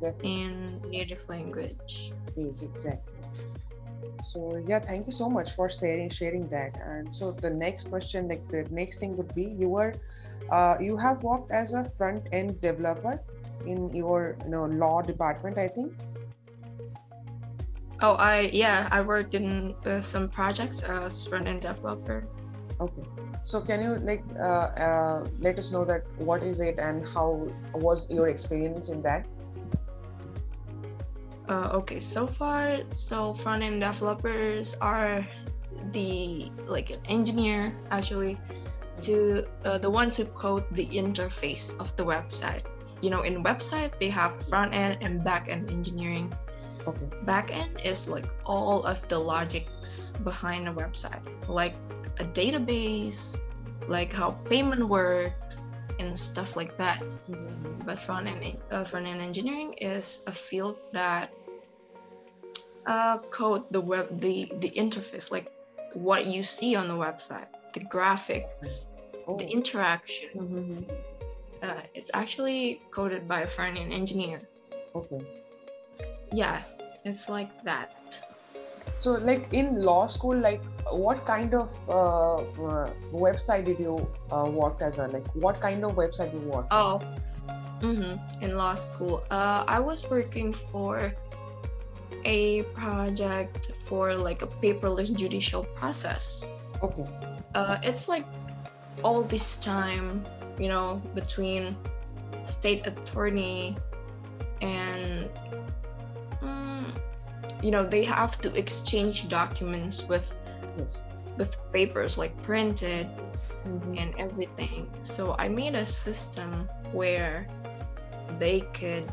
Definitely. 0.00 0.42
in 0.42 0.80
native 0.90 1.22
language. 1.28 2.12
Yes, 2.36 2.62
exactly. 2.62 3.16
So 4.20 4.62
yeah, 4.66 4.80
thank 4.80 5.06
you 5.06 5.12
so 5.12 5.28
much 5.28 5.52
for 5.54 5.68
sharing 5.68 6.10
sharing 6.10 6.48
that. 6.48 6.76
And 6.84 7.14
so 7.14 7.32
the 7.32 7.50
next 7.50 7.88
question, 7.88 8.28
like 8.28 8.46
the 8.50 8.66
next 8.70 8.98
thing 8.98 9.16
would 9.16 9.34
be, 9.34 9.54
you 9.58 9.68
were, 9.68 9.94
uh, 10.50 10.76
you 10.80 10.96
have 10.96 11.22
worked 11.22 11.52
as 11.52 11.74
a 11.74 11.88
front 11.96 12.26
end 12.32 12.60
developer 12.60 13.20
in 13.66 13.94
your 13.94 14.36
you 14.44 14.50
know 14.50 14.66
law 14.66 15.02
department, 15.02 15.58
I 15.58 15.68
think. 15.68 15.92
Oh, 18.02 18.14
I 18.20 18.50
yeah, 18.52 18.88
I 18.92 19.00
worked 19.00 19.34
in 19.34 19.74
uh, 19.86 20.00
some 20.00 20.28
projects 20.28 20.82
as 20.82 21.26
front 21.26 21.48
end 21.48 21.62
developer. 21.62 22.28
Okay, 22.80 23.02
so 23.42 23.60
can 23.60 23.80
you 23.80 23.96
like 24.04 24.22
uh, 24.38 24.68
uh, 24.76 25.26
let 25.40 25.58
us 25.58 25.72
know 25.72 25.84
that 25.84 26.04
what 26.18 26.42
is 26.42 26.60
it 26.60 26.78
and 26.78 27.06
how 27.08 27.48
was 27.72 28.10
your 28.12 28.28
experience 28.28 28.90
in 28.90 29.00
that? 29.00 29.24
Uh, 31.48 31.70
okay, 31.72 32.00
so 32.00 32.26
far, 32.26 32.78
so 32.92 33.32
front 33.32 33.62
end 33.62 33.80
developers 33.80 34.76
are 34.82 35.24
the 35.92 36.50
like 36.66 36.90
an 36.90 37.00
engineer 37.08 37.72
actually 37.90 38.36
to 39.00 39.46
uh, 39.64 39.78
the 39.78 39.88
ones 39.88 40.16
who 40.16 40.24
code 40.36 40.64
the 40.72 40.86
interface 40.88 41.78
of 41.80 41.94
the 41.96 42.04
website. 42.04 42.64
You 43.00 43.10
know, 43.10 43.22
in 43.22 43.44
website 43.44 43.98
they 43.98 44.08
have 44.10 44.34
front 44.48 44.74
end 44.74 44.98
and 45.00 45.22
back 45.24 45.48
end 45.48 45.70
engineering. 45.70 46.32
Okay. 46.86 47.06
Back 47.24 47.50
end 47.50 47.80
is 47.82 48.08
like 48.08 48.26
all 48.44 48.84
of 48.84 49.06
the 49.08 49.18
logics 49.18 50.12
behind 50.22 50.68
a 50.68 50.72
website, 50.72 51.22
like 51.48 51.74
a 52.18 52.24
database, 52.24 53.38
like 53.88 54.12
how 54.12 54.30
payment 54.48 54.88
works, 54.88 55.72
and 55.98 56.16
stuff 56.16 56.56
like 56.56 56.76
that. 56.78 57.00
Mm-hmm. 57.00 57.86
But 57.86 57.98
front 57.98 58.28
end 58.28 58.60
uh, 58.70 58.84
front 58.84 59.06
end 59.06 59.20
engineering 59.20 59.74
is 59.74 60.22
a 60.26 60.32
field 60.32 60.78
that 60.92 61.32
uh, 62.86 63.18
code 63.30 63.64
the 63.70 63.80
web 63.80 64.20
the 64.20 64.52
the 64.60 64.70
interface 64.70 65.30
like 65.30 65.50
what 65.94 66.26
you 66.26 66.42
see 66.42 66.76
on 66.76 66.88
the 66.88 66.94
website, 66.94 67.48
the 67.72 67.80
graphics, 67.80 68.86
oh. 69.26 69.36
the 69.36 69.48
interaction. 69.48 70.30
Mm-hmm. 70.34 70.82
Uh, 71.62 71.80
it's 71.94 72.10
actually 72.12 72.82
coded 72.90 73.26
by 73.26 73.40
a 73.40 73.46
front 73.46 73.78
end 73.78 73.92
engineer. 73.92 74.40
Okay. 74.94 75.20
Yeah, 76.32 76.62
it's 77.06 77.28
like 77.28 77.50
that. 77.62 77.92
So, 78.98 79.12
like 79.12 79.52
in 79.52 79.82
law 79.82 80.06
school, 80.06 80.36
like 80.36 80.62
what 80.90 81.26
kind 81.26 81.54
of 81.54 81.70
uh, 81.88 82.36
uh, 82.36 82.90
website 83.12 83.66
did 83.66 83.78
you 83.78 84.08
uh, 84.32 84.48
work 84.48 84.80
as 84.80 84.98
a 84.98 85.08
like? 85.08 85.26
What 85.34 85.60
kind 85.60 85.84
of 85.84 85.92
website 85.92 86.32
you 86.32 86.40
work? 86.40 86.66
Oh, 86.70 87.00
mm-hmm. 87.80 88.16
in 88.42 88.56
law 88.56 88.74
school, 88.74 89.24
uh, 89.30 89.64
I 89.68 89.78
was 89.80 90.08
working 90.10 90.52
for 90.52 91.12
a 92.24 92.62
project 92.74 93.72
for 93.84 94.14
like 94.14 94.42
a 94.42 94.46
paperless 94.46 95.16
judicial 95.16 95.64
process. 95.76 96.50
Okay. 96.82 97.06
Uh, 97.54 97.78
it's 97.82 98.08
like 98.08 98.24
all 99.02 99.22
this 99.22 99.58
time, 99.58 100.24
you 100.58 100.68
know, 100.68 101.02
between 101.14 101.76
state 102.42 102.86
attorney 102.86 103.76
and 104.62 105.28
you 107.62 107.70
know 107.70 107.84
they 107.84 108.04
have 108.04 108.38
to 108.40 108.54
exchange 108.56 109.28
documents 109.28 110.08
with 110.08 110.36
yes. 110.76 111.02
with 111.36 111.56
papers 111.72 112.18
like 112.18 112.36
printed 112.42 113.08
mm-hmm. 113.66 113.94
and 113.98 114.14
everything 114.18 114.88
so 115.02 115.34
i 115.38 115.48
made 115.48 115.74
a 115.74 115.86
system 115.86 116.68
where 116.92 117.48
they 118.38 118.60
could 118.74 119.06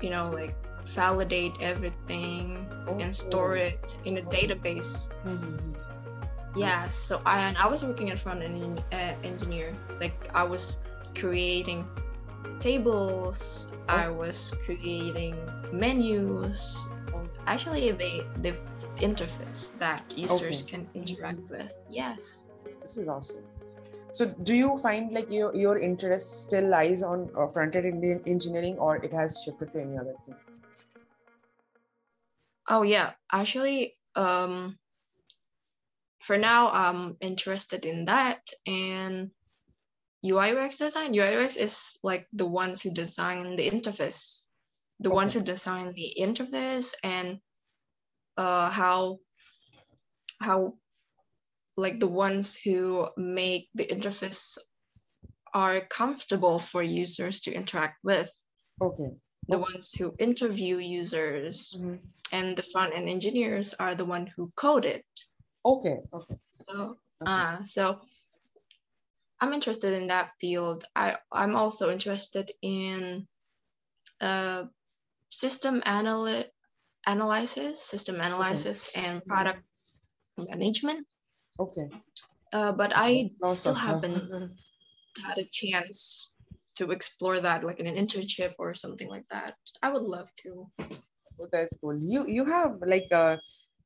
you 0.00 0.10
know 0.10 0.30
like 0.30 0.54
validate 0.86 1.52
everything 1.60 2.66
oh, 2.88 2.98
and 2.98 3.14
store 3.14 3.56
it 3.56 3.98
in 4.04 4.18
a 4.18 4.22
database 4.22 5.12
mm-hmm. 5.24 5.72
yeah 6.56 6.86
so 6.86 7.20
I, 7.24 7.40
and 7.40 7.56
i 7.58 7.66
was 7.66 7.84
working 7.84 8.08
in 8.08 8.16
front 8.16 8.42
end 8.42 8.82
uh, 8.92 9.12
engineer 9.24 9.74
like 10.00 10.28
i 10.34 10.42
was 10.42 10.80
creating 11.14 11.86
tables 12.58 13.74
oh. 13.88 13.96
i 13.96 14.08
was 14.08 14.54
creating 14.64 15.36
menus 15.72 16.86
actually 17.46 17.92
the 17.92 18.24
the 18.42 18.52
interface 18.96 19.76
that 19.78 20.14
users 20.16 20.64
okay. 20.64 20.72
can 20.72 20.88
interact 20.94 21.40
with. 21.50 21.76
Yes. 21.88 22.52
This 22.82 22.96
is 22.96 23.08
awesome. 23.08 23.44
So 24.12 24.26
do 24.44 24.54
you 24.54 24.78
find 24.78 25.12
like 25.12 25.30
your 25.30 25.54
your 25.54 25.78
interest 25.78 26.46
still 26.46 26.68
lies 26.68 27.02
on 27.02 27.30
uh, 27.36 27.48
front-end 27.48 28.22
engineering 28.26 28.78
or 28.78 28.96
it 28.96 29.12
has 29.12 29.42
shifted 29.44 29.72
to 29.72 29.80
any 29.80 29.98
other 29.98 30.14
thing? 30.24 30.36
Oh 32.68 32.82
yeah. 32.82 33.12
Actually 33.32 33.96
um 34.14 34.78
for 36.20 36.38
now 36.38 36.70
i'm 36.72 37.16
interested 37.20 37.84
in 37.84 38.04
that 38.06 38.40
and 38.66 39.30
ui 40.24 40.56
ux 40.56 40.76
design. 40.78 41.12
Ui 41.12 41.44
ux 41.44 41.56
is 41.56 41.98
like 42.02 42.28
the 42.32 42.46
ones 42.46 42.80
who 42.80 42.94
design 42.94 43.56
the 43.56 43.68
interface 43.68 44.43
the 45.00 45.08
okay. 45.08 45.14
ones 45.14 45.32
who 45.32 45.42
design 45.42 45.92
the 45.94 46.14
interface 46.18 46.94
and 47.02 47.38
uh, 48.36 48.70
how 48.70 49.18
how 50.40 50.74
like 51.76 52.00
the 52.00 52.08
ones 52.08 52.60
who 52.60 53.08
make 53.16 53.68
the 53.74 53.86
interface 53.86 54.58
are 55.52 55.80
comfortable 55.80 56.58
for 56.58 56.82
users 56.82 57.40
to 57.40 57.52
interact 57.52 57.98
with 58.02 58.30
okay 58.80 59.10
the 59.48 59.58
ones 59.58 59.92
who 59.92 60.14
interview 60.18 60.78
users 60.78 61.74
mm-hmm. 61.76 61.96
and 62.32 62.56
the 62.56 62.62
front 62.62 62.94
end 62.94 63.08
engineers 63.08 63.74
are 63.74 63.94
the 63.94 64.04
one 64.04 64.26
who 64.26 64.50
code 64.56 64.84
it 64.84 65.04
okay 65.64 65.98
okay 66.12 66.34
so 66.48 66.96
okay. 67.22 67.30
uh 67.32 67.60
so 67.60 68.00
i'm 69.40 69.52
interested 69.52 69.92
in 69.92 70.08
that 70.08 70.30
field 70.40 70.84
i 70.96 71.16
i'm 71.32 71.56
also 71.56 71.90
interested 71.90 72.50
in 72.62 73.26
uh 74.20 74.64
system 75.34 75.82
analy- 75.82 76.46
analysis, 77.06 77.82
system 77.82 78.16
analysis, 78.16 78.88
okay. 78.94 79.06
and 79.06 79.24
product 79.26 79.62
management. 80.38 81.06
Okay. 81.58 81.90
Uh, 82.52 82.72
but 82.72 82.92
I 82.94 83.30
still 83.48 83.74
haven't 83.74 84.30
had 85.26 85.38
a 85.38 85.46
chance 85.50 86.34
to 86.76 86.90
explore 86.90 87.40
that, 87.40 87.64
like 87.64 87.80
in 87.80 87.86
an 87.86 87.96
internship 87.96 88.54
or 88.58 88.74
something 88.74 89.08
like 89.08 89.26
that. 89.30 89.54
I 89.82 89.90
would 89.90 90.02
love 90.02 90.30
to. 90.46 90.70
Oh, 91.40 91.48
that's 91.50 91.74
cool. 91.82 91.98
You 91.98 92.26
you 92.30 92.44
have 92.46 92.78
like 92.86 93.10
uh, 93.10 93.36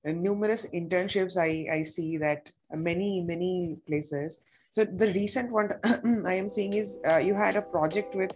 numerous 0.04 0.68
internships. 0.72 1.40
I 1.40 1.64
I 1.72 1.82
see 1.82 2.18
that 2.18 2.44
many 2.76 3.20
many 3.20 3.78
places 3.86 4.40
so 4.70 4.84
the 4.84 5.06
recent 5.12 5.50
one 5.50 5.72
I 6.26 6.34
am 6.34 6.48
seeing 6.48 6.74
is 6.74 7.00
uh, 7.08 7.16
you 7.16 7.34
had 7.34 7.56
a 7.56 7.62
project 7.62 8.14
with 8.14 8.32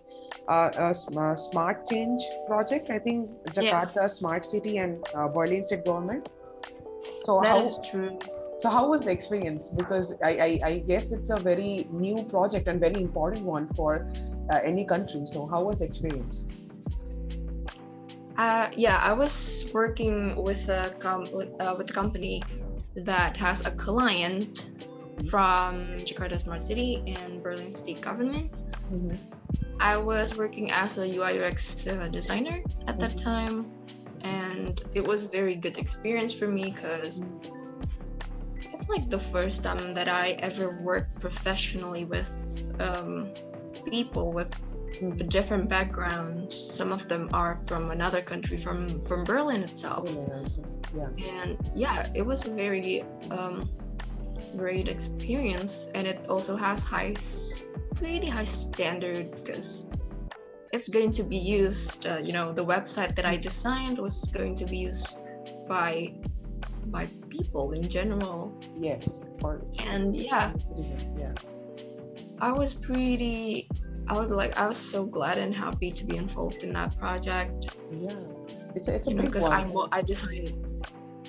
uh, 0.48 0.70
a, 0.76 0.90
a, 0.90 1.36
smart 1.36 1.86
change 1.86 2.22
project. 2.46 2.88
I 2.90 2.98
think 2.98 3.28
Jakarta 3.48 3.96
yeah. 3.96 4.06
Smart 4.06 4.46
City 4.46 4.78
and 4.78 5.06
uh, 5.14 5.28
Berlin 5.28 5.62
State 5.62 5.84
Government. 5.84 6.28
So 7.24 7.40
that 7.42 7.50
how, 7.50 7.62
is 7.62 7.78
true. 7.84 8.18
So 8.58 8.70
how 8.70 8.88
was 8.88 9.02
the 9.02 9.10
experience? 9.10 9.70
Because 9.70 10.20
I, 10.22 10.30
I, 10.30 10.60
I, 10.64 10.78
guess 10.78 11.12
it's 11.12 11.30
a 11.30 11.36
very 11.36 11.86
new 11.90 12.22
project 12.24 12.66
and 12.66 12.80
very 12.80 13.02
important 13.02 13.44
one 13.44 13.68
for 13.74 14.08
uh, 14.50 14.60
any 14.64 14.86
country. 14.86 15.26
So 15.26 15.46
how 15.46 15.64
was 15.64 15.80
the 15.80 15.84
experience? 15.84 16.46
Uh, 18.38 18.70
yeah, 18.74 18.98
I 19.02 19.12
was 19.12 19.68
working 19.74 20.34
with 20.42 20.68
a 20.70 20.94
com- 20.98 21.28
with, 21.32 21.50
uh, 21.60 21.74
with 21.76 21.90
a 21.90 21.92
company 21.92 22.42
that 22.94 23.36
has 23.36 23.64
a 23.66 23.70
client 23.70 24.72
from 25.28 25.86
Jakarta 26.04 26.38
Smart 26.38 26.62
City 26.62 27.02
and 27.06 27.42
Berlin 27.42 27.72
State 27.72 28.00
Government. 28.00 28.50
Mm-hmm. 28.92 29.16
I 29.80 29.96
was 29.96 30.36
working 30.36 30.70
as 30.70 30.98
a 30.98 31.06
UI 31.06 31.42
UX 31.42 31.86
uh, 31.86 32.08
designer 32.08 32.62
at 32.86 32.98
that 33.00 33.16
mm-hmm. 33.16 33.24
time, 33.24 33.72
and 34.22 34.80
it 34.94 35.06
was 35.06 35.24
a 35.24 35.28
very 35.28 35.56
good 35.56 35.78
experience 35.78 36.32
for 36.32 36.48
me 36.48 36.70
because 36.70 37.22
it's 38.60 38.88
like 38.88 39.10
the 39.10 39.18
first 39.18 39.64
time 39.64 39.94
that 39.94 40.08
I 40.08 40.30
ever 40.38 40.78
worked 40.80 41.20
professionally 41.20 42.04
with 42.04 42.74
um, 42.80 43.30
people 43.88 44.32
with. 44.32 44.52
Different 45.10 45.68
backgrounds. 45.68 46.56
Some 46.56 46.92
of 46.92 47.08
them 47.08 47.28
are 47.32 47.56
from 47.66 47.90
another 47.90 48.22
country, 48.22 48.56
from 48.56 49.00
from 49.02 49.24
Berlin 49.24 49.62
itself. 49.62 50.08
Yeah. 50.96 51.08
And 51.40 51.58
yeah, 51.74 52.08
it 52.14 52.22
was 52.22 52.46
a 52.46 52.54
very 52.54 53.02
um, 53.30 53.68
great 54.56 54.88
experience 54.88 55.90
and 55.94 56.06
it 56.06 56.28
also 56.28 56.56
has 56.56 56.84
high 56.84 57.14
pretty 57.94 58.28
high 58.28 58.44
standard 58.44 59.30
because 59.32 59.88
it's 60.72 60.88
going 60.88 61.12
to 61.12 61.22
be 61.22 61.36
used 61.36 62.06
uh, 62.06 62.18
you 62.22 62.32
know 62.32 62.52
the 62.52 62.64
website 62.64 63.14
that 63.16 63.24
i 63.24 63.36
designed 63.36 63.98
was 63.98 64.24
going 64.32 64.54
to 64.54 64.66
be 64.66 64.76
used 64.76 65.24
by 65.68 66.12
by 66.92 67.08
people 67.28 67.72
in 67.72 67.88
general. 67.88 68.52
Yes. 68.78 69.24
Or 69.42 69.62
and 69.84 70.16
yeah. 70.16 70.52
Yeah. 71.16 71.34
I 72.38 72.52
was 72.52 72.74
pretty 72.74 73.68
I 74.12 74.14
was 74.18 74.30
like 74.30 74.58
I 74.58 74.68
was 74.68 74.76
so 74.76 75.06
glad 75.06 75.38
and 75.38 75.56
happy 75.56 75.90
to 75.90 76.04
be 76.04 76.18
involved 76.18 76.64
in 76.64 76.74
that 76.74 76.98
project. 76.98 77.74
Yeah. 77.90 78.12
It's 78.74 78.86
a, 78.88 78.94
it's 78.96 79.06
a 79.06 79.10
you 79.10 79.16
big 79.16 79.32
because 79.32 79.46
I 79.46 79.64
I 79.90 80.02
designed 80.02 80.52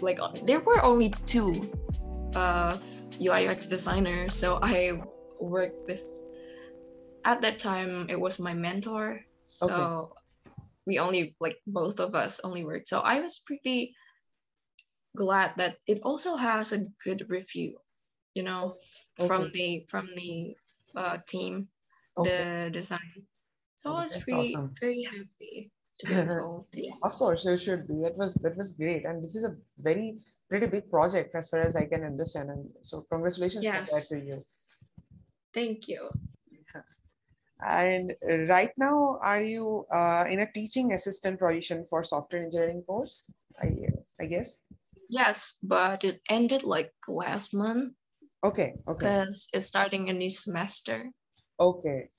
like 0.01 0.19
there 0.43 0.59
were 0.65 0.83
only 0.83 1.15
two 1.25 1.71
uh 2.35 2.75
UI 3.21 3.47
UX 3.47 3.69
designers 3.69 4.35
so 4.35 4.59
I 4.61 4.99
worked 5.39 5.87
with 5.87 6.03
at 7.23 7.41
that 7.41 7.57
time 7.57 8.07
it 8.09 8.19
was 8.19 8.41
my 8.41 8.53
mentor 8.53 9.23
so 9.45 9.67
okay. 9.71 10.51
we 10.85 10.99
only 10.99 11.37
like 11.39 11.55
both 11.65 12.01
of 12.01 12.15
us 12.15 12.41
only 12.43 12.65
worked 12.65 12.89
so 12.89 12.99
I 12.99 13.21
was 13.21 13.39
pretty 13.47 13.95
glad 15.15 15.55
that 15.55 15.77
it 15.87 16.01
also 16.03 16.35
has 16.35 16.73
a 16.73 16.83
good 16.99 17.29
review 17.29 17.79
you 18.35 18.43
know 18.43 18.75
okay. 19.17 19.27
from 19.27 19.51
the 19.53 19.85
from 19.87 20.09
the 20.17 20.51
uh, 20.97 21.17
team 21.25 21.69
okay. 22.17 22.65
the 22.65 22.71
design 22.71 23.13
so 23.75 23.93
I 23.93 24.03
was 24.03 24.17
pretty 24.17 24.55
awesome. 24.55 24.73
very 24.79 25.03
happy 25.03 25.71
to 25.99 26.07
be 26.07 26.13
involved 26.13 26.73
yes. 26.73 26.97
of 27.03 27.11
course 27.11 27.43
there 27.43 27.57
should 27.57 27.87
be 27.87 28.01
that 28.03 28.17
was 28.17 28.33
that 28.35 28.57
was 28.57 28.73
great 28.73 29.05
and 29.05 29.23
this 29.23 29.35
is 29.35 29.43
a 29.45 29.55
very 29.77 30.17
pretty 30.49 30.67
big 30.67 30.89
project 30.89 31.35
as 31.35 31.49
far 31.49 31.61
as 31.61 31.75
I 31.75 31.85
can 31.85 32.03
understand 32.03 32.49
and 32.49 32.69
so 32.81 33.05
congratulations 33.11 33.63
yes. 33.63 34.09
to 34.09 34.17
you 34.17 34.39
thank 35.53 35.87
you 35.87 36.09
and 37.65 38.13
right 38.49 38.71
now, 38.77 39.19
are 39.21 39.41
you 39.41 39.85
uh, 39.91 40.25
in 40.29 40.41
a 40.41 40.51
teaching 40.51 40.93
assistant 40.93 41.39
position 41.39 41.85
for 41.89 42.03
software 42.03 42.43
engineering 42.43 42.83
course? 42.83 43.23
I, 43.61 43.71
I 44.19 44.25
guess. 44.25 44.61
Yes, 45.09 45.57
but 45.63 46.03
it 46.03 46.19
ended 46.29 46.63
like 46.63 46.91
last 47.07 47.53
month. 47.53 47.93
Okay. 48.43 48.73
Okay. 48.87 48.97
Because 48.97 49.47
it's 49.53 49.67
starting 49.67 50.09
a 50.09 50.13
new 50.13 50.29
semester. 50.29 51.09
Okay. 51.59 52.09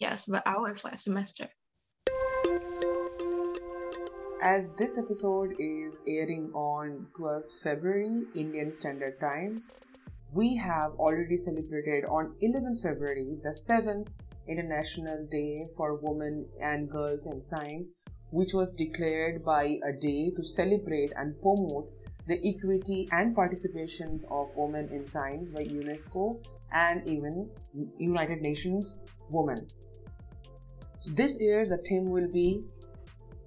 Yes, 0.00 0.26
but 0.26 0.46
I 0.46 0.58
was 0.58 0.84
last 0.84 1.04
semester. 1.04 1.48
As 4.42 4.72
this 4.72 4.98
episode 4.98 5.54
is 5.58 5.98
airing 6.06 6.50
on 6.52 7.06
12th 7.18 7.62
February 7.62 8.24
Indian 8.34 8.72
Standard 8.72 9.20
Times, 9.20 9.70
we 10.32 10.56
have 10.56 10.92
already 10.98 11.36
celebrated 11.36 12.04
on 12.06 12.34
11th 12.42 12.82
February, 12.82 13.38
the 13.42 13.50
7th 13.50 14.08
International 14.48 15.28
Day 15.30 15.66
for 15.76 15.94
Women 15.94 16.48
and 16.60 16.90
Girls 16.90 17.26
in 17.26 17.40
Science, 17.40 17.92
which 18.30 18.54
was 18.54 18.74
declared 18.74 19.44
by 19.44 19.78
a 19.84 19.92
day 19.92 20.30
to 20.30 20.42
celebrate 20.42 21.12
and 21.14 21.40
promote 21.40 21.92
the 22.26 22.38
equity 22.46 23.08
and 23.12 23.36
participations 23.36 24.24
of 24.30 24.48
women 24.56 24.88
in 24.92 25.04
science 25.04 25.50
by 25.50 25.64
UNESCO 25.64 26.40
and 26.72 27.06
even 27.08 27.50
United 27.98 28.40
Nations 28.40 29.00
Women. 29.30 29.66
So 30.98 31.10
this 31.12 31.40
year's 31.40 31.70
the 31.70 31.78
theme 31.78 32.04
will 32.04 32.30
be 32.30 32.64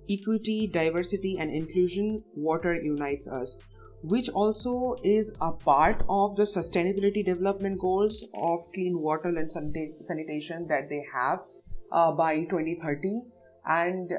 Equity, 0.10 0.67
Diversity 0.67 1.38
and 1.39 1.50
Inclusion 1.50 2.24
Water 2.36 2.75
Unites 2.75 3.27
Us 3.27 3.58
which 4.08 4.29
also 4.29 4.96
is 5.03 5.34
a 5.41 5.51
part 5.51 6.03
of 6.10 6.36
the 6.36 6.44
sustainability 6.44 7.25
development 7.25 7.79
goals 7.79 8.24
of 8.36 8.72
clean 8.74 9.00
water 9.00 9.29
and 9.29 9.51
sanitation 9.51 10.67
that 10.67 10.89
they 10.89 11.03
have 11.12 11.39
uh, 11.91 12.12
by 12.12 12.44
2030 12.44 13.22
and 13.67 14.13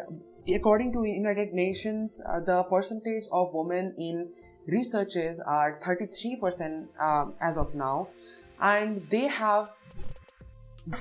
according 0.54 0.92
to 0.92 1.04
united 1.04 1.52
nations 1.52 2.22
uh, 2.26 2.38
the 2.40 2.62
percentage 2.64 3.24
of 3.32 3.52
women 3.52 3.94
in 3.98 4.28
researches 4.66 5.40
are 5.40 5.78
33% 5.84 6.86
um, 7.00 7.34
as 7.40 7.56
of 7.56 7.74
now. 7.74 8.08
And 8.60 9.06
they 9.10 9.28
have 9.28 9.70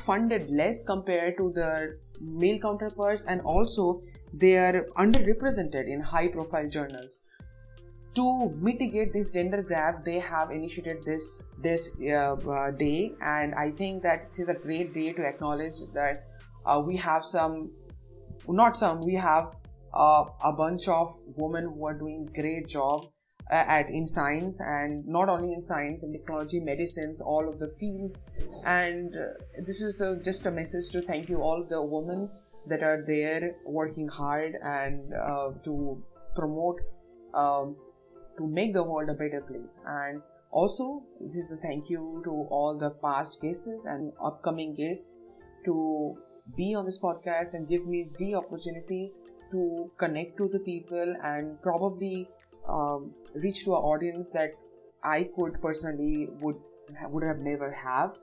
funded 0.05 0.49
less 0.49 0.83
compared 0.83 1.37
to 1.37 1.51
their 1.51 1.97
male 2.19 2.59
counterparts 2.59 3.25
and 3.25 3.41
also 3.41 4.01
they 4.33 4.57
are 4.57 4.85
underrepresented 4.97 5.87
in 5.87 6.01
high 6.01 6.27
profile 6.27 6.67
journals. 6.67 7.19
To 8.15 8.49
mitigate 8.61 9.11
this 9.11 9.33
gender 9.33 9.61
gap 9.61 10.03
they 10.05 10.19
have 10.19 10.51
initiated 10.51 11.03
this 11.03 11.43
this 11.61 11.91
uh, 12.01 12.35
uh, 12.35 12.71
day. 12.71 13.13
And 13.21 13.53
i 13.55 13.71
think 13.71 14.01
that 14.03 14.27
this 14.27 14.39
is 14.39 14.49
a 14.49 14.53
great 14.53 14.93
day 14.93 15.11
to 15.13 15.21
acknowledge 15.21 15.81
that 15.93 16.23
uh, 16.65 16.81
we 16.85 16.95
have 16.95 17.25
some 17.25 17.71
not 18.47 18.77
some 18.77 19.01
we 19.01 19.15
have 19.15 19.51
uh, 19.93 20.25
a 20.43 20.51
bunch 20.51 20.87
of 20.87 21.15
women 21.35 21.63
who 21.63 21.85
are 21.85 21.93
doing 21.93 22.29
great 22.33 22.67
job 22.67 23.05
uh, 23.51 23.53
at 23.53 23.89
in 23.89 24.07
science 24.07 24.59
and 24.59 25.05
not 25.07 25.29
only 25.29 25.53
in 25.53 25.61
science 25.61 26.03
and 26.03 26.13
technology 26.13 26.59
medicines 26.59 27.21
all 27.21 27.47
of 27.47 27.59
the 27.59 27.67
fields 27.79 28.21
and 28.65 29.15
uh, 29.15 29.61
this 29.65 29.81
is 29.81 30.01
a, 30.01 30.15
just 30.23 30.45
a 30.45 30.51
message 30.51 30.89
to 30.91 31.01
thank 31.01 31.29
you 31.29 31.41
all 31.41 31.63
the 31.63 31.81
women 31.81 32.29
that 32.67 32.81
are 32.81 33.03
there 33.05 33.55
working 33.65 34.07
hard 34.07 34.55
and 34.63 35.13
to 35.63 36.03
promote 36.35 36.79
um, 37.35 37.75
to 38.37 38.47
make 38.47 38.73
the 38.73 38.83
world 38.83 39.09
a 39.09 39.13
better 39.13 39.41
place. 39.41 39.79
And 39.85 40.21
also, 40.51 41.03
this 41.19 41.35
is 41.35 41.51
a 41.51 41.57
thank 41.57 41.89
you 41.89 42.21
to 42.25 42.31
all 42.49 42.77
the 42.77 42.91
past 42.91 43.41
guests 43.41 43.85
and 43.85 44.13
upcoming 44.23 44.73
guests 44.73 45.21
to 45.65 46.17
be 46.55 46.75
on 46.75 46.85
this 46.85 46.99
podcast 46.99 47.53
and 47.53 47.67
give 47.67 47.85
me 47.85 48.09
the 48.19 48.35
opportunity 48.35 49.11
to 49.51 49.91
connect 49.97 50.37
to 50.37 50.47
the 50.47 50.59
people 50.59 51.15
and 51.23 51.61
probably 51.61 52.27
um, 52.67 53.13
reach 53.33 53.63
to 53.65 53.75
an 53.75 53.81
audience 53.81 54.31
that 54.31 54.51
I 55.03 55.29
could 55.35 55.61
personally 55.61 56.29
would 56.41 56.57
would 57.09 57.23
have 57.23 57.39
never 57.39 57.71
have 57.71 58.15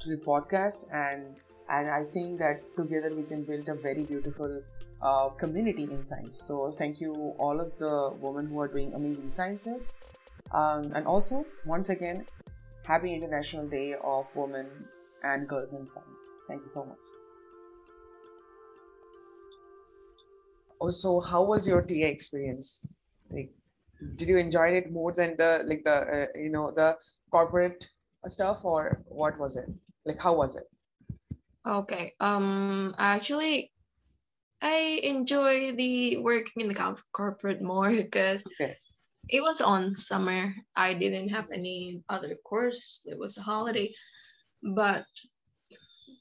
to 0.00 0.16
the 0.16 0.22
podcast 0.24 0.86
and 0.92 1.36
and 1.68 1.88
I 1.90 2.04
think 2.04 2.38
that 2.38 2.62
together 2.76 3.10
we 3.14 3.22
can 3.22 3.44
build 3.44 3.68
a 3.68 3.74
very 3.74 4.02
beautiful 4.02 4.62
uh, 5.00 5.28
community 5.30 5.84
in 5.84 6.04
science. 6.06 6.44
So 6.46 6.72
thank 6.72 7.00
you 7.00 7.34
all 7.38 7.60
of 7.60 7.76
the 7.78 8.10
women 8.20 8.46
who 8.46 8.60
are 8.60 8.68
doing 8.68 8.94
amazing 8.94 9.30
sciences. 9.30 9.88
Um, 10.52 10.92
and 10.94 11.06
also, 11.06 11.46
once 11.64 11.88
again, 11.88 12.26
happy 12.84 13.14
International 13.14 13.66
Day 13.66 13.94
of 14.02 14.26
Women 14.34 14.66
and 15.22 15.48
Girls 15.48 15.72
in 15.72 15.86
Science. 15.86 16.20
Thank 16.48 16.62
you 16.62 16.68
so 16.68 16.84
much. 16.84 17.21
Also, 20.82 21.20
how 21.20 21.44
was 21.44 21.68
your 21.68 21.80
TA 21.80 22.10
experience? 22.10 22.84
Like, 23.30 23.54
did 24.16 24.28
you 24.28 24.36
enjoy 24.36 24.70
it 24.70 24.90
more 24.90 25.12
than 25.12 25.36
the 25.36 25.62
like 25.64 25.84
the 25.84 25.94
uh, 25.94 26.26
you 26.34 26.50
know 26.50 26.72
the 26.74 26.98
corporate 27.30 27.86
stuff, 28.26 28.64
or 28.64 29.00
what 29.06 29.38
was 29.38 29.56
it? 29.56 29.70
Like, 30.04 30.18
how 30.18 30.34
was 30.34 30.56
it? 30.56 30.66
Okay. 31.64 32.14
Um. 32.18 32.96
Actually, 32.98 33.70
I 34.60 34.98
enjoy 35.04 35.70
the 35.70 36.16
working 36.16 36.66
in 36.66 36.68
the 36.68 36.98
corporate 37.12 37.62
more 37.62 37.94
because 37.94 38.44
okay. 38.58 38.74
it 39.28 39.40
was 39.40 39.60
on 39.60 39.94
summer. 39.94 40.52
I 40.74 40.94
didn't 40.94 41.30
have 41.30 41.46
any 41.52 42.02
other 42.08 42.34
course. 42.42 43.06
It 43.06 43.16
was 43.16 43.38
a 43.38 43.42
holiday, 43.42 43.94
but 44.74 45.06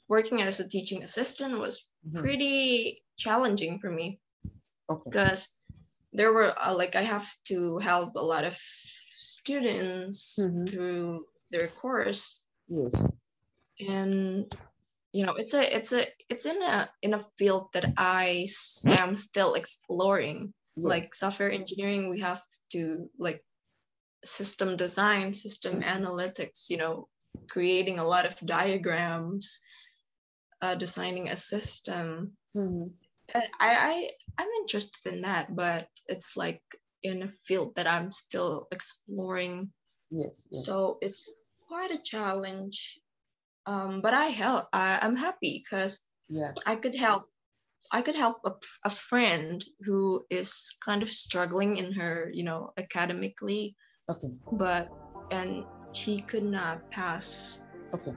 working 0.07 0.43
as 0.43 0.59
a 0.59 0.69
teaching 0.69 1.01
assistant 1.01 1.57
was 1.57 1.89
mm-hmm. 2.05 2.21
pretty 2.21 3.01
challenging 3.17 3.79
for 3.79 3.89
me 3.89 4.20
okay. 4.91 5.09
because 5.09 5.49
there 6.13 6.33
were 6.33 6.53
uh, 6.57 6.75
like 6.75 6.95
I 6.95 7.01
have 7.01 7.27
to 7.45 7.77
help 7.79 8.15
a 8.15 8.23
lot 8.23 8.43
of 8.43 8.53
students 8.53 10.39
mm-hmm. 10.39 10.65
through 10.65 11.25
their 11.51 11.67
course. 11.67 12.45
Yes. 12.67 13.07
And 13.79 14.45
you 15.11 15.25
know 15.25 15.33
it's 15.33 15.53
a 15.53 15.75
it's 15.75 15.91
a 15.91 16.03
it's 16.29 16.45
in 16.45 16.61
a 16.61 16.89
in 17.01 17.13
a 17.13 17.25
field 17.37 17.67
that 17.73 17.93
i 17.97 18.47
am 18.87 19.15
still 19.15 19.55
exploring 19.55 20.53
yeah. 20.75 20.87
like 20.87 21.13
software 21.13 21.51
engineering 21.51 22.09
we 22.09 22.19
have 22.19 22.41
to 22.69 23.09
like 23.19 23.43
system 24.23 24.77
design 24.77 25.33
system 25.33 25.81
analytics 25.81 26.69
you 26.69 26.77
know 26.77 27.07
creating 27.49 27.99
a 27.99 28.07
lot 28.07 28.25
of 28.25 28.35
diagrams 28.45 29.59
uh, 30.61 30.75
designing 30.75 31.29
a 31.29 31.37
system 31.37 32.31
mm-hmm. 32.55 32.87
I, 33.35 33.41
I 33.59 34.09
i'm 34.37 34.49
interested 34.61 35.13
in 35.13 35.21
that 35.21 35.55
but 35.55 35.87
it's 36.07 36.35
like 36.37 36.61
in 37.03 37.23
a 37.23 37.27
field 37.27 37.75
that 37.75 37.87
i'm 37.87 38.11
still 38.11 38.67
exploring 38.71 39.71
yes, 40.09 40.47
yes. 40.51 40.65
so 40.65 40.97
it's 41.01 41.33
quite 41.67 41.91
a 41.91 42.01
challenge 42.03 43.01
um, 43.65 44.01
but 44.01 44.13
I 44.13 44.25
help. 44.25 44.67
I, 44.73 44.99
I'm 45.01 45.15
happy 45.15 45.63
because 45.63 46.07
yeah. 46.29 46.51
I 46.65 46.75
could 46.75 46.95
help. 46.95 47.23
I 47.91 48.01
could 48.01 48.15
help 48.15 48.37
a, 48.45 48.53
a 48.85 48.89
friend 48.89 49.63
who 49.81 50.25
is 50.29 50.75
kind 50.83 51.03
of 51.03 51.09
struggling 51.09 51.77
in 51.77 51.91
her, 51.93 52.31
you 52.33 52.43
know, 52.43 52.71
academically. 52.77 53.75
Okay. 54.09 54.29
But 54.51 54.89
and 55.31 55.65
she 55.93 56.21
could 56.21 56.43
not 56.43 56.89
pass. 56.89 57.61
Okay. 57.93 58.13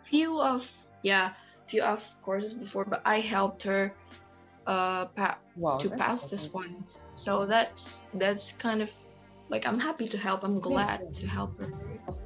Few 0.00 0.40
of 0.40 0.70
yeah, 1.02 1.34
few 1.68 1.82
of 1.82 2.04
courses 2.22 2.54
before, 2.54 2.84
but 2.84 3.02
I 3.04 3.20
helped 3.20 3.62
her 3.62 3.94
uh 4.66 5.06
pa- 5.16 5.38
wow, 5.56 5.78
to 5.78 5.90
pass 5.90 6.30
this 6.30 6.52
one. 6.52 6.84
So 7.14 7.46
that's 7.46 8.06
that's 8.14 8.52
kind 8.56 8.82
of 8.82 8.90
like 9.48 9.66
i'm 9.68 9.78
happy 9.78 10.08
to 10.08 10.18
help. 10.18 10.44
I'm 10.44 10.58
glad 10.60 11.12
to 11.14 11.26
help 11.28 11.58
her. 11.58 11.68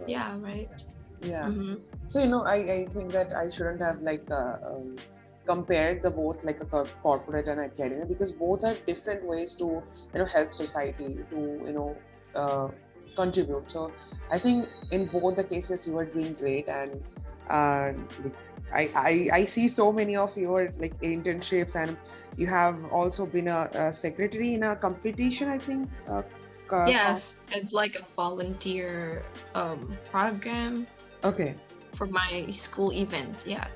Yeah 0.07 0.39
right? 0.41 0.69
Yeah. 1.21 1.47
Mm-hmm. 1.51 1.75
so 2.09 2.21
you 2.21 2.27
know 2.27 2.45
I, 2.45 2.57
I 2.57 2.87
think 2.87 3.11
that 3.11 3.33
i 3.35 3.49
shouldn't 3.49 3.81
have 3.83 4.01
like 4.03 4.23
uh, 4.31 4.55
um, 4.65 4.97
compared 5.47 6.03
the 6.03 6.11
both 6.11 6.45
like 6.45 6.61
a 6.61 6.85
corporate 7.03 7.49
and 7.49 7.61
academia 7.61 8.07
because 8.07 8.33
both 8.33 8.63
are 8.65 8.75
different 8.87 9.25
ways 9.25 9.57
to 9.57 9.83
you 10.13 10.19
know 10.21 10.27
help 10.27 10.55
society 10.55 11.09
to 11.31 11.39
you 11.67 11.73
know 11.73 11.97
uh, 12.35 12.69
contribute. 13.17 13.71
So 13.71 13.93
i 14.31 14.39
think 14.39 14.69
in 14.93 15.07
both 15.07 15.35
the 15.37 15.45
cases 15.45 15.87
you 15.89 15.99
are 15.99 16.05
doing 16.05 16.35
great 16.35 16.69
and 16.69 17.03
uh, 17.51 17.93
I, 18.73 18.91
I, 18.95 19.31
I 19.41 19.45
see 19.45 19.69
so 19.69 19.93
many 19.93 20.17
of 20.17 20.37
your 20.37 20.73
like 20.79 20.99
internships 21.01 21.75
and 21.77 21.97
you 22.37 22.47
have 22.47 22.85
also 22.93 23.27
been 23.27 23.49
a, 23.49 23.69
a 23.73 23.93
secretary 23.93 24.55
in 24.55 24.63
a 24.63 24.77
competition 24.77 25.49
i 25.49 25.59
think 25.59 25.89
uh, 26.11 26.23
yes 26.87 27.41
it's 27.53 27.73
like 27.73 27.97
a 27.97 28.03
volunteer 28.03 29.23
um, 29.55 29.97
program 30.11 30.87
okay. 31.25 31.55
for 31.93 32.07
my 32.07 32.47
school 32.51 32.93
event 32.93 33.45
yeah. 33.47 33.67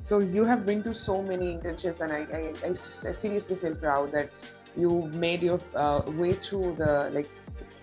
So 0.00 0.20
you 0.20 0.44
have 0.44 0.64
been 0.64 0.80
to 0.84 0.94
so 0.94 1.20
many 1.20 1.56
internships 1.56 2.02
and 2.02 2.12
i, 2.12 2.20
I, 2.32 2.68
I 2.68 2.72
seriously 2.72 3.56
feel 3.56 3.74
proud 3.74 4.12
that 4.12 4.30
you 4.76 5.10
made 5.14 5.42
your 5.42 5.60
uh, 5.74 6.02
way 6.06 6.34
through 6.34 6.76
the 6.76 7.10
like 7.12 7.28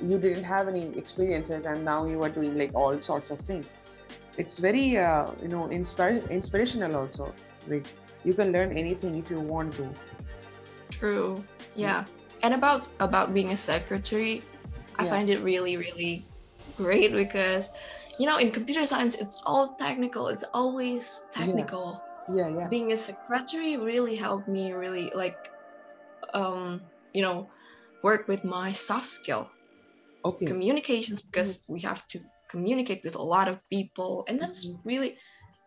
you 0.01 0.17
didn't 0.17 0.45
have 0.45 0.69
any 0.69 0.97
experiences 0.97 1.65
and 1.65 1.83
now 1.83 2.05
you 2.05 2.21
are 2.23 2.29
doing 2.29 2.57
like 2.57 2.73
all 2.73 3.01
sorts 3.01 3.31
of 3.31 3.39
things 3.39 3.65
it's 4.37 4.57
very 4.57 4.97
uh, 4.97 5.31
you 5.41 5.47
know 5.47 5.67
inspir- 5.67 6.29
inspirational 6.29 6.95
also. 6.95 7.33
Like 7.67 7.87
you 8.23 8.33
can 8.33 8.51
learn 8.51 8.71
anything 8.77 9.15
if 9.15 9.29
you 9.29 9.39
want 9.39 9.73
to. 9.77 9.89
True. 10.91 11.43
Yeah. 11.75 12.05
And 12.43 12.53
about 12.53 12.87
about 12.99 13.33
being 13.33 13.51
a 13.51 13.57
secretary 13.57 14.43
i 14.97 15.03
yeah. 15.03 15.09
find 15.09 15.29
it 15.29 15.41
really 15.41 15.75
really 15.75 16.23
great 16.77 17.11
because 17.11 17.71
you 18.17 18.25
know 18.25 18.37
in 18.37 18.51
computer 18.51 18.85
science 18.85 19.15
it's 19.15 19.41
all 19.45 19.75
technical. 19.75 20.27
It's 20.27 20.45
always 20.53 21.25
technical. 21.31 22.01
Yeah. 22.29 22.47
Yeah, 22.49 22.49
yeah. 22.57 22.67
being 22.67 22.91
a 22.91 22.97
secretary 22.97 23.77
really 23.77 24.15
helped 24.15 24.47
me 24.47 24.73
really 24.73 25.11
like 25.13 25.37
um 26.33 26.81
you 27.13 27.21
know 27.21 27.47
work 28.01 28.27
with 28.27 28.43
my 28.43 28.71
soft 28.71 29.07
skill. 29.07 29.49
Okay. 30.23 30.45
Communications 30.45 31.21
because 31.21 31.61
mm-hmm. 31.63 31.73
we 31.73 31.79
have 31.81 32.07
to 32.07 32.19
communicate 32.55 33.03
with 33.03 33.15
a 33.15 33.27
lot 33.35 33.47
of 33.51 33.59
people 33.69 34.23
and 34.29 34.39
that's 34.39 34.65
mm-hmm. 34.65 34.87
really 34.87 35.17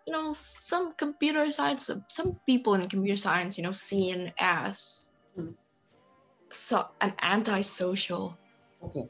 you 0.06 0.12
know 0.12 0.32
some 0.32 0.92
computer 0.94 1.50
science 1.50 1.90
some 2.08 2.40
people 2.46 2.72
in 2.74 2.80
computer 2.88 3.20
science 3.26 3.58
you 3.58 3.64
know 3.64 3.76
seen 3.76 4.32
as 4.38 5.12
mm-hmm. 5.36 5.52
so 6.48 6.86
an 7.02 7.12
antisocial. 7.20 8.38
Okay. 8.82 9.06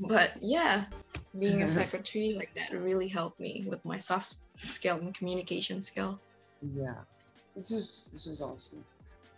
But 0.00 0.32
yeah 0.40 0.86
being 1.38 1.62
a 1.62 1.66
secretary 1.78 2.34
like 2.34 2.52
that 2.58 2.74
really 2.88 3.08
helped 3.08 3.38
me 3.38 3.52
with 3.70 3.84
my 3.84 3.98
soft 4.08 4.58
skill 4.58 4.96
and 4.98 5.14
communication 5.14 5.80
skill. 5.80 6.18
Yeah. 6.74 7.00
This 7.54 7.70
is 7.70 8.08
this 8.12 8.26
is 8.26 8.42
awesome 8.42 8.84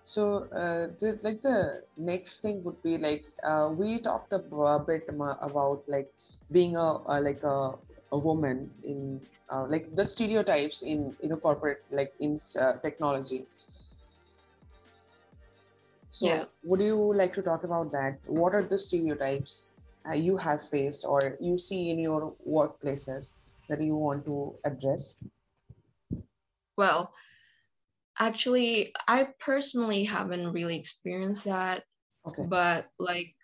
so 0.09 0.49
uh, 0.57 0.89
the, 1.01 1.19
like 1.21 1.43
the 1.43 1.83
next 1.99 2.41
thing 2.41 2.65
would 2.65 2.83
be 2.83 2.97
like 2.97 3.25
uh, 3.45 3.69
we 3.77 4.01
talked 4.01 4.33
a, 4.33 4.41
a 4.41 4.79
bit 4.79 5.05
about 5.07 5.83
like 5.87 6.11
being 6.51 6.77
a, 6.77 6.89
a 7.07 7.21
like 7.21 7.43
a, 7.43 7.75
a 8.13 8.19
woman 8.19 8.71
in 8.85 9.21
uh, 9.53 9.67
like 9.69 9.95
the 9.95 10.05
stereotypes 10.05 10.81
in 10.81 11.15
you 11.23 11.29
know 11.29 11.37
corporate 11.37 11.85
like 11.91 12.15
in 12.21 12.39
uh, 12.59 12.73
technology. 12.79 13.45
So 16.09 16.27
yeah. 16.27 16.45
would 16.65 16.81
you 16.81 16.97
like 17.15 17.35
to 17.35 17.43
talk 17.43 17.65
about 17.65 17.93
that? 17.93 18.19
What 18.25 18.55
are 18.55 18.63
the 18.63 18.79
stereotypes 18.79 19.67
uh, 20.09 20.15
you 20.15 20.39
have 20.39 20.63
faced 20.71 21.05
or 21.05 21.37
you 21.39 21.59
see 21.59 21.91
in 21.91 21.99
your 21.99 22.33
workplaces 22.49 23.33
that 23.69 23.83
you 23.83 23.95
want 23.95 24.25
to 24.25 24.55
address? 24.65 25.17
Well 26.79 27.13
actually 28.19 28.93
i 29.07 29.27
personally 29.39 30.05
haven't 30.05 30.53
really 30.53 30.77
experienced 30.77 31.45
that 31.45 31.83
okay. 32.27 32.43
but 32.49 32.87
like 32.99 33.35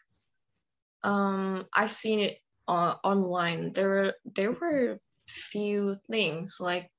um 1.02 1.64
i've 1.74 1.92
seen 1.92 2.20
it 2.20 2.38
uh, 2.66 2.94
online 3.04 3.72
there 3.74 3.88
were 3.88 4.14
there 4.36 4.52
were 4.52 4.98
few 5.28 5.94
things 6.10 6.56
like 6.60 6.90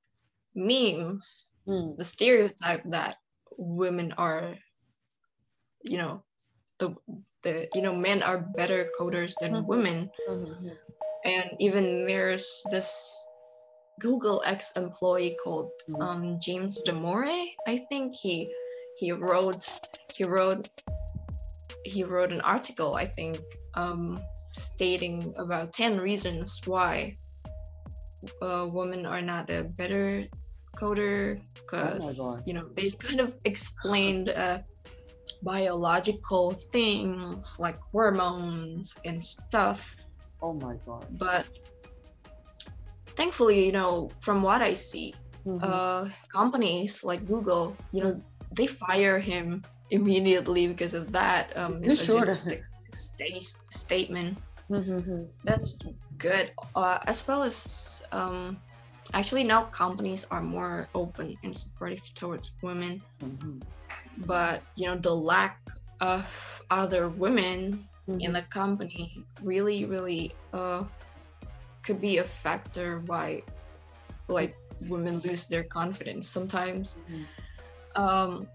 memes 0.54 1.50
mm. 1.66 1.96
the 1.96 2.04
stereotype 2.04 2.84
that 2.84 3.16
women 3.58 4.12
are 4.16 4.54
you 5.82 5.98
know 5.98 6.22
the 6.78 6.94
the 7.42 7.68
you 7.74 7.82
know 7.82 7.94
men 7.94 8.22
are 8.22 8.46
better 8.56 8.88
coders 8.98 9.34
than 9.40 9.52
mm-hmm. 9.52 9.66
women 9.66 10.10
mm-hmm. 10.28 10.68
and 11.24 11.50
even 11.58 12.04
there's 12.04 12.62
this 12.70 13.28
google 14.00 14.42
ex 14.46 14.72
employee 14.72 15.36
called 15.42 15.70
mm-hmm. 15.88 16.02
um, 16.02 16.38
james 16.40 16.82
Damore. 16.86 17.46
i 17.66 17.76
think 17.88 18.14
he 18.14 18.52
he 18.96 19.12
wrote 19.12 19.68
he 20.12 20.24
wrote 20.24 20.68
he 21.84 22.04
wrote 22.04 22.32
an 22.32 22.40
article 22.40 22.94
i 22.94 23.04
think 23.04 23.38
um, 23.74 24.20
stating 24.52 25.34
about 25.38 25.72
10 25.72 26.00
reasons 26.00 26.60
why 26.64 27.14
uh, 28.42 28.66
women 28.68 29.06
are 29.06 29.22
not 29.22 29.50
a 29.50 29.64
better 29.76 30.24
coder 30.76 31.40
because 31.54 32.18
oh 32.20 32.42
you 32.46 32.52
know 32.52 32.68
they 32.76 32.90
kind 32.90 33.20
of 33.20 33.36
explained 33.44 34.28
uh, 34.28 34.58
biological 35.42 36.52
things 36.72 37.58
like 37.58 37.78
hormones 37.92 38.98
and 39.04 39.22
stuff 39.22 39.96
oh 40.42 40.52
my 40.52 40.76
god 40.84 41.06
but 41.18 41.46
thankfully 43.16 43.66
you 43.66 43.72
know 43.72 44.10
from 44.18 44.42
what 44.42 44.62
i 44.62 44.72
see 44.74 45.14
mm-hmm. 45.46 45.58
uh, 45.62 46.08
companies 46.32 47.02
like 47.02 47.26
google 47.26 47.76
you 47.92 48.02
know 48.02 48.20
they 48.52 48.66
fire 48.66 49.18
him 49.18 49.64
immediately 49.90 50.66
because 50.66 50.94
of 50.94 51.12
that 51.12 51.56
um, 51.56 51.80
misogynistic 51.80 52.64
st- 52.92 53.42
statement. 53.70 54.38
Mm-hmm. 54.70 55.24
That's 55.44 55.78
good. 56.18 56.50
Uh, 56.74 56.98
as 57.06 57.26
well 57.28 57.42
as 57.42 58.06
um, 58.12 58.58
actually 59.14 59.44
now 59.44 59.64
companies 59.64 60.26
are 60.30 60.42
more 60.42 60.88
open 60.94 61.36
and 61.44 61.56
supportive 61.56 62.02
towards 62.14 62.54
women. 62.62 63.02
Mm-hmm. 63.22 63.60
But 64.26 64.62
you 64.74 64.86
know 64.86 64.96
the 64.96 65.14
lack 65.14 65.60
of 66.00 66.62
other 66.70 67.08
women 67.08 67.86
mm-hmm. 68.08 68.20
in 68.20 68.32
the 68.32 68.42
company 68.42 69.24
really, 69.42 69.84
really 69.84 70.32
uh, 70.52 70.84
could 71.86 72.00
be 72.00 72.18
a 72.18 72.24
factor 72.24 73.00
why 73.06 73.42
like 74.28 74.56
women 74.88 75.20
lose 75.20 75.46
their 75.46 75.64
confidence 75.64 76.28
sometimes. 76.28 76.98
Mm-hmm. 77.10 78.02
Um, 78.02 78.48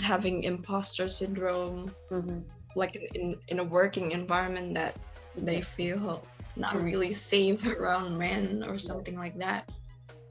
having 0.00 0.44
imposter 0.44 1.08
syndrome 1.08 1.90
mm-hmm 2.10 2.40
like 2.76 2.94
in, 3.14 3.36
in 3.48 3.58
a 3.58 3.64
working 3.64 4.12
environment 4.12 4.74
that 4.74 4.94
they 5.36 5.60
feel 5.60 6.24
not 6.54 6.80
really 6.80 7.10
safe 7.10 7.66
around 7.66 8.16
men 8.16 8.62
or 8.68 8.78
something 8.78 9.16
like 9.16 9.36
that. 9.38 9.68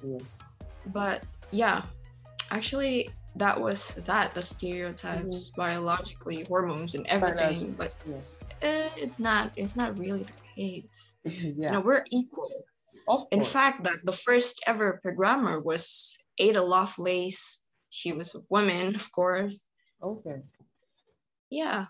Yes. 0.04 0.42
But 0.88 1.24
yeah, 1.52 1.82
actually 2.52 3.10
that 3.36 3.60
was 3.60 3.96
that 4.06 4.34
the 4.34 4.42
stereotypes 4.42 5.50
mm-hmm. 5.50 5.62
biologically 5.62 6.46
hormones 6.48 6.96
and 6.96 7.06
everything 7.08 7.74
but 7.78 7.94
yes. 8.10 8.42
Eh, 8.62 8.88
it's 8.96 9.20
not 9.20 9.52
it's 9.58 9.76
not 9.76 9.98
really 10.00 10.24
the 10.24 10.34
case 10.56 11.16
yeah. 11.24 11.72
know 11.72 11.82
we're 11.82 12.06
equal 12.12 12.50
in 13.32 13.44
fact 13.44 13.84
that 13.84 14.00
the 14.04 14.12
first 14.12 14.64
ever 14.66 15.00
programmer 15.04 15.62
was 15.62 16.18
ada 16.40 16.62
lovelace 16.62 17.64
she 17.90 18.12
was 18.12 18.34
a 18.36 18.42
woman 18.50 18.96
of 18.96 19.12
course 19.12 19.68
okay 20.02 20.42
yeah 21.50 21.86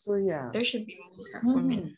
so 0.00 0.16
yeah, 0.16 0.48
there 0.50 0.64
should 0.64 0.86
be 0.86 0.96
more 0.96 1.28
mm-hmm. 1.36 1.54
women. 1.54 1.96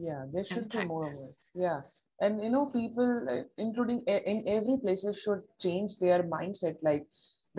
Yeah, 0.00 0.24
there 0.32 0.40
should 0.40 0.72
be 0.72 0.84
more 0.88 1.04
women. 1.04 1.34
Yeah, 1.52 1.84
and 2.16 2.40
you 2.42 2.48
know, 2.48 2.72
people, 2.72 3.28
including 3.58 4.00
in 4.08 4.48
every 4.48 4.80
places, 4.80 5.20
should 5.20 5.44
change 5.60 6.00
their 6.00 6.24
mindset. 6.24 6.80
Like 6.80 7.04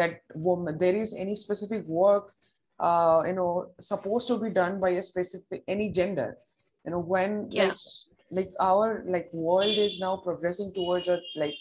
that 0.02 0.26
woman, 0.34 0.82
there 0.82 0.98
is 0.98 1.14
any 1.14 1.36
specific 1.36 1.86
work, 1.86 2.34
uh, 2.80 3.22
you 3.28 3.38
know, 3.38 3.70
supposed 3.80 4.28
to 4.34 4.42
be 4.42 4.50
done 4.50 4.82
by 4.82 4.98
a 4.98 5.04
specific 5.04 5.62
any 5.68 5.92
gender. 5.94 6.42
You 6.86 6.92
know, 6.92 7.00
when 7.00 7.48
yes. 7.52 8.08
like 8.10 8.12
like 8.32 8.54
our 8.60 9.04
like 9.08 9.30
world 9.34 9.78
is 9.78 10.00
now 10.00 10.18
progressing 10.18 10.74
towards 10.74 11.08
a 11.10 11.20
like 11.36 11.56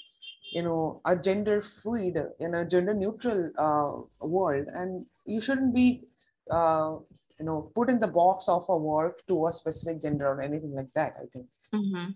you 0.52 0.62
know 0.62 1.00
a 1.04 1.16
gender 1.16 1.62
fluid 1.82 2.16
in 2.38 2.54
a 2.54 2.64
gender 2.64 2.94
neutral 2.94 3.50
uh, 3.58 4.26
world 4.26 4.66
and 4.74 5.04
you 5.26 5.40
shouldn't 5.40 5.74
be 5.74 6.02
uh, 6.50 6.96
you 7.38 7.44
know 7.44 7.70
put 7.74 7.90
in 7.90 7.98
the 7.98 8.06
box 8.06 8.48
of 8.48 8.62
a 8.68 8.76
work 8.76 9.20
to 9.26 9.46
a 9.46 9.52
specific 9.52 10.00
gender 10.00 10.28
or 10.28 10.42
anything 10.42 10.74
like 10.74 10.90
that 10.94 11.14
i 11.16 11.26
think 11.32 11.46
mm-hmm. 11.74 12.10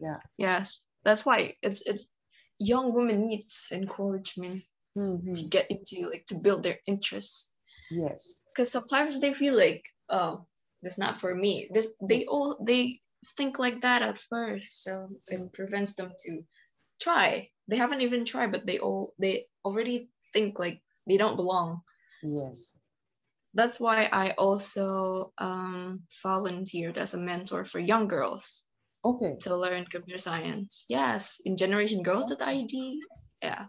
yeah 0.00 0.20
yes 0.36 0.84
that's 1.04 1.24
why 1.24 1.54
it's 1.62 1.82
it's 1.86 2.06
young 2.58 2.92
women 2.92 3.26
needs 3.26 3.68
encouragement 3.72 4.62
mm-hmm. 4.96 5.32
to 5.32 5.48
get 5.48 5.70
into 5.70 6.08
like 6.10 6.26
to 6.26 6.36
build 6.36 6.62
their 6.62 6.78
interests 6.86 7.54
yes 7.90 8.44
because 8.52 8.70
sometimes 8.70 9.20
they 9.20 9.32
feel 9.32 9.56
like 9.56 9.84
oh 10.10 10.44
this 10.82 10.98
not 10.98 11.20
for 11.20 11.34
me. 11.34 11.68
This 11.72 11.94
they 12.00 12.24
all 12.26 12.56
they 12.60 13.00
think 13.36 13.58
like 13.58 13.82
that 13.82 14.02
at 14.02 14.18
first 14.18 14.82
so 14.82 15.10
it 15.26 15.52
prevents 15.52 15.94
them 15.94 16.12
to 16.26 16.42
try. 17.00 17.48
They 17.68 17.76
haven't 17.76 18.00
even 18.00 18.24
tried 18.24 18.52
but 18.52 18.66
they 18.66 18.78
all 18.78 19.14
they 19.18 19.46
already 19.64 20.10
think 20.32 20.58
like 20.58 20.80
they 21.06 21.16
don't 21.16 21.36
belong. 21.36 21.82
Yes. 22.22 22.76
That's 23.54 23.80
why 23.80 24.08
i 24.12 24.30
also 24.38 25.32
um, 25.38 26.04
volunteered 26.22 26.98
as 26.98 27.14
a 27.14 27.18
mentor 27.18 27.64
for 27.64 27.80
young 27.80 28.06
girls 28.06 28.64
okay. 29.04 29.36
to 29.40 29.56
learn 29.56 29.84
computer 29.86 30.18
science. 30.18 30.86
Yes 30.88 31.40
in 31.44 31.56
generation 31.56 32.02
Girls 32.02 32.30
girls.id 32.30 33.00
yeah. 33.42 33.66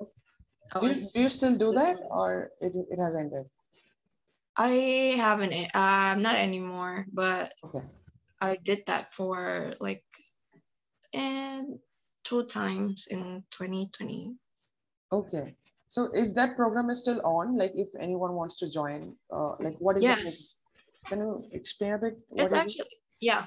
Do 0.79 0.87
you, 0.87 0.95
do 1.13 1.21
you 1.21 1.29
still 1.29 1.57
do 1.57 1.71
that 1.73 1.97
or 2.09 2.51
it, 2.61 2.73
it 2.75 2.99
has 2.99 3.15
ended 3.15 3.45
I 4.57 5.15
haven't. 5.17 5.53
I'm 5.73 6.19
uh, 6.19 6.21
not 6.21 6.35
anymore, 6.35 7.05
but 7.13 7.53
okay. 7.63 7.83
I 8.41 8.57
did 8.63 8.83
that 8.87 9.13
for 9.13 9.73
like, 9.79 10.03
and 11.13 11.79
two 12.23 12.43
times 12.43 13.07
in 13.09 13.43
2020. 13.51 14.35
Okay. 15.11 15.55
So 15.87 16.09
is 16.13 16.33
that 16.35 16.55
program 16.55 16.89
is 16.89 16.99
still 17.01 17.21
on? 17.25 17.57
Like, 17.57 17.73
if 17.75 17.89
anyone 17.99 18.33
wants 18.33 18.57
to 18.59 18.71
join, 18.71 19.15
uh, 19.31 19.55
like, 19.59 19.75
what 19.79 19.97
is 19.97 20.03
yes. 20.03 20.21
it? 20.23 21.09
Can 21.09 21.19
you 21.19 21.43
explain 21.51 21.93
a 21.93 21.97
bit? 21.97 22.17
It's 22.35 22.53
actually 22.53 22.87
it? 22.87 22.93
yeah, 23.19 23.45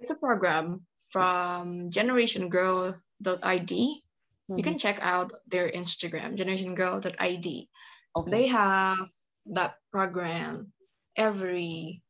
it's 0.00 0.10
a 0.10 0.16
program 0.16 0.84
from 1.10 1.90
Generation 1.90 2.48
Girl.id. 2.48 2.92
Mm-hmm. 3.30 4.56
You 4.56 4.64
can 4.64 4.78
check 4.78 4.98
out 5.02 5.32
their 5.46 5.70
Instagram, 5.70 6.36
Generation 6.36 6.74
Girl.id. 6.74 7.68
Okay. 8.16 8.30
They 8.30 8.46
have 8.46 9.08
that 9.52 9.74
program 9.92 10.72
every 11.16 12.02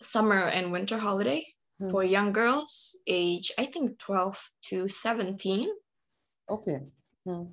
summer 0.00 0.38
and 0.38 0.72
winter 0.72 0.98
holiday 0.98 1.44
mm. 1.80 1.90
for 1.90 2.04
young 2.04 2.32
girls 2.32 2.96
age 3.06 3.52
i 3.58 3.64
think 3.64 3.98
12 3.98 4.50
to 4.62 4.88
17 4.88 5.66
okay. 6.50 6.78
Mm. 7.26 7.50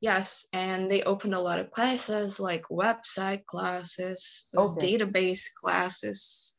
yes 0.00 0.46
and 0.52 0.90
they 0.90 1.02
open 1.02 1.34
a 1.34 1.40
lot 1.40 1.58
of 1.58 1.70
classes 1.70 2.40
like 2.40 2.64
website 2.70 3.44
classes 3.46 4.48
okay. 4.56 4.96
database 4.96 5.52
classes 5.62 6.54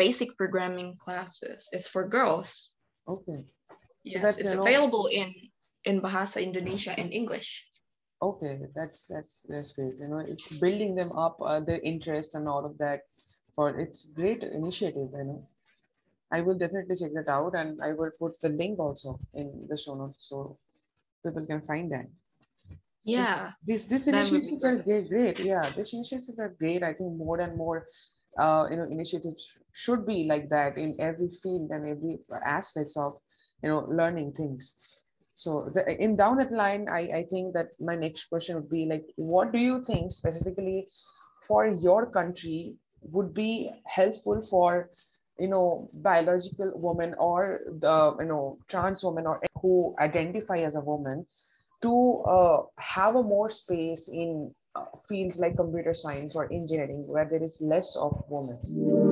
basic 0.00 0.34
programming 0.36 0.96
classes. 0.96 1.68
It's 1.72 1.86
for 1.86 2.08
girls. 2.08 2.72
Okay. 3.06 3.44
Yes 4.02 4.36
so 4.36 4.40
it's 4.40 4.56
available 4.56 5.12
in 5.12 5.28
in 5.84 6.00
bahasa 6.00 6.40
indonesia 6.40 6.92
and 6.96 7.12
english 7.12 7.64
okay 8.22 8.60
that's 8.74 9.06
that's 9.06 9.46
that's 9.48 9.72
great. 9.72 9.94
You 9.98 10.08
know 10.08 10.18
it's 10.18 10.58
building 10.60 10.94
them 10.94 11.12
up 11.12 11.38
uh, 11.40 11.60
their 11.60 11.80
interest 11.80 12.34
and 12.34 12.48
all 12.48 12.64
of 12.64 12.78
that 12.78 13.02
for 13.54 13.78
it's 13.78 14.12
great 14.12 14.42
initiative 14.42 15.10
you 15.12 15.24
know. 15.24 15.48
I 16.32 16.40
will 16.42 16.58
definitely 16.58 16.96
check 16.96 17.12
that 17.14 17.28
out 17.28 17.54
and 17.54 17.82
i 17.82 17.92
will 17.92 18.12
put 18.18 18.40
the 18.40 18.50
link 18.50 18.78
also 18.78 19.18
in 19.34 19.66
the 19.68 19.76
show 19.76 19.94
notes 19.94 20.28
so 20.28 20.58
people 21.24 21.46
can 21.46 21.62
find 21.62 21.92
that. 21.92 22.06
Yeah. 23.04 23.52
This 23.66 23.84
this 23.86 24.08
initiatives 24.08 24.64
are 24.64 24.76
great, 24.76 25.08
great 25.08 25.38
yeah 25.40 25.68
these 25.70 25.92
initiatives 25.92 26.38
are 26.38 26.50
great. 26.58 26.82
I 26.82 26.92
think 26.92 27.16
more 27.16 27.40
and 27.40 27.56
more 27.56 27.86
uh, 28.38 28.66
you 28.70 28.76
know 28.76 28.84
initiatives 28.84 29.58
should 29.72 30.06
be 30.06 30.24
like 30.24 30.48
that 30.50 30.78
in 30.78 30.96
every 31.00 31.30
field 31.42 31.70
and 31.70 31.86
every 31.86 32.18
aspects 32.44 32.96
of 32.96 33.16
you 33.62 33.68
know 33.70 33.80
learning 33.88 34.32
things 34.32 34.76
so 35.40 35.70
the, 35.72 35.82
in 36.04 36.16
down 36.16 36.36
that 36.36 36.52
line, 36.52 36.86
I, 36.90 37.00
I 37.20 37.22
think 37.30 37.54
that 37.54 37.68
my 37.80 37.96
next 37.96 38.24
question 38.24 38.56
would 38.56 38.68
be 38.68 38.84
like, 38.84 39.06
what 39.16 39.52
do 39.52 39.58
you 39.58 39.82
think 39.82 40.12
specifically 40.12 40.86
for 41.48 41.66
your 41.66 42.10
country 42.10 42.74
would 43.00 43.32
be 43.32 43.72
helpful 43.86 44.42
for, 44.50 44.90
you 45.38 45.48
know, 45.48 45.88
biological 45.94 46.72
women 46.74 47.14
or 47.18 47.60
the, 47.80 48.16
you 48.18 48.26
know, 48.26 48.58
trans 48.68 49.02
women 49.02 49.26
or 49.26 49.40
who 49.62 49.94
identify 49.98 50.58
as 50.58 50.76
a 50.76 50.82
woman 50.82 51.24
to 51.80 52.22
uh, 52.28 52.60
have 52.76 53.16
a 53.16 53.22
more 53.22 53.48
space 53.48 54.10
in 54.12 54.54
uh, 54.74 54.84
fields 55.08 55.38
like 55.40 55.56
computer 55.56 55.94
science 55.94 56.36
or 56.36 56.52
engineering 56.52 57.06
where 57.06 57.24
there 57.24 57.42
is 57.42 57.62
less 57.62 57.96
of 57.96 58.12
women? 58.28 59.09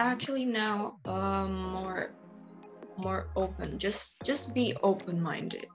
Actually 0.00 0.46
now 0.46 0.96
um, 1.06 1.54
more 1.72 2.12
more 2.96 3.28
open 3.36 3.78
just 3.78 4.20
just 4.24 4.54
be 4.54 4.74
open-minded 4.82 5.66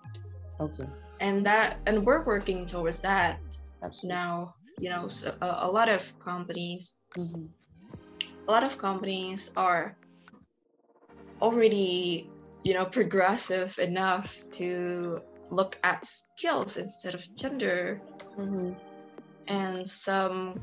okay 0.59 0.87
and 1.21 1.45
that 1.45 1.77
and 1.85 2.05
we're 2.05 2.25
working 2.25 2.65
towards 2.65 2.99
that 2.99 3.39
Absolutely. 3.83 4.09
now 4.09 4.53
you 4.77 4.89
know 4.89 5.07
so 5.07 5.33
a, 5.41 5.59
a 5.61 5.69
lot 5.69 5.87
of 5.87 6.01
companies 6.19 6.97
mm-hmm. 7.15 7.45
a 8.47 8.51
lot 8.51 8.63
of 8.63 8.77
companies 8.77 9.51
are 9.55 9.95
already 11.41 12.29
you 12.63 12.73
know 12.73 12.85
progressive 12.85 13.77
enough 13.79 14.41
to 14.51 15.19
look 15.51 15.77
at 15.83 16.05
skills 16.05 16.77
instead 16.77 17.13
of 17.13 17.23
gender 17.35 18.01
mm-hmm. 18.37 18.73
and 19.47 19.87
some 19.87 20.59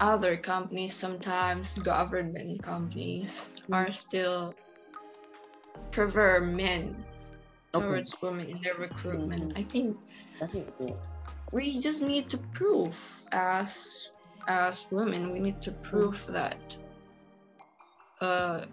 other 0.00 0.36
companies, 0.36 0.94
sometimes 0.94 1.78
government 1.78 2.62
companies, 2.62 3.56
mm. 3.68 3.74
are 3.74 3.92
still 3.92 4.54
prefer 5.90 6.40
men 6.40 7.04
towards 7.72 8.20
women 8.20 8.46
in 8.48 8.60
their 8.60 8.74
recruitment. 8.74 9.54
Mm-hmm. 9.54 9.58
I 9.58 9.62
think 9.62 9.98
we 11.52 11.78
just 11.80 12.02
need 12.02 12.28
to 12.30 12.38
prove 12.54 13.24
as 13.32 14.10
as 14.48 14.88
women, 14.90 15.32
we 15.32 15.38
need 15.38 15.60
to 15.62 15.72
prove 15.72 16.26
mm. 16.26 16.32
that 16.32 16.76
uh, 18.20 18.64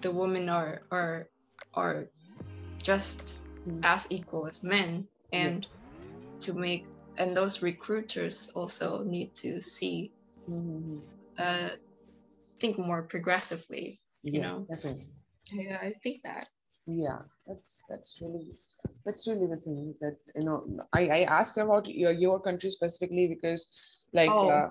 the 0.00 0.10
women 0.10 0.48
are 0.48 0.82
are 0.90 1.28
are 1.74 2.06
just 2.82 3.38
mm. 3.68 3.80
as 3.84 4.06
equal 4.10 4.46
as 4.46 4.62
men, 4.62 5.06
and 5.32 5.64
yeah. 5.64 6.40
to 6.40 6.54
make 6.54 6.86
and 7.18 7.36
those 7.36 7.62
recruiters 7.62 8.50
also 8.54 9.02
need 9.02 9.34
to 9.34 9.60
see 9.60 10.12
mm-hmm. 10.48 10.98
uh, 11.38 11.68
think 12.60 12.78
more 12.78 13.02
progressively. 13.02 14.00
You 14.22 14.40
yeah, 14.40 14.46
know, 14.46 14.66
definitely. 14.68 15.08
Yeah, 15.52 15.78
I 15.80 15.92
think 16.02 16.22
that. 16.24 16.48
Yeah, 16.86 17.18
that's 17.46 17.82
that's 17.88 18.18
really 18.22 18.46
that's 19.04 19.28
really 19.28 19.46
the 19.46 19.60
thing 19.60 19.94
that 20.00 20.16
you 20.34 20.44
know. 20.44 20.64
I 20.92 21.08
I 21.08 21.20
asked 21.28 21.58
about 21.58 21.86
your 21.86 22.12
your 22.12 22.40
country 22.40 22.70
specifically 22.70 23.28
because 23.28 23.68
like 24.12 24.30
oh, 24.30 24.48
uh, 24.48 24.70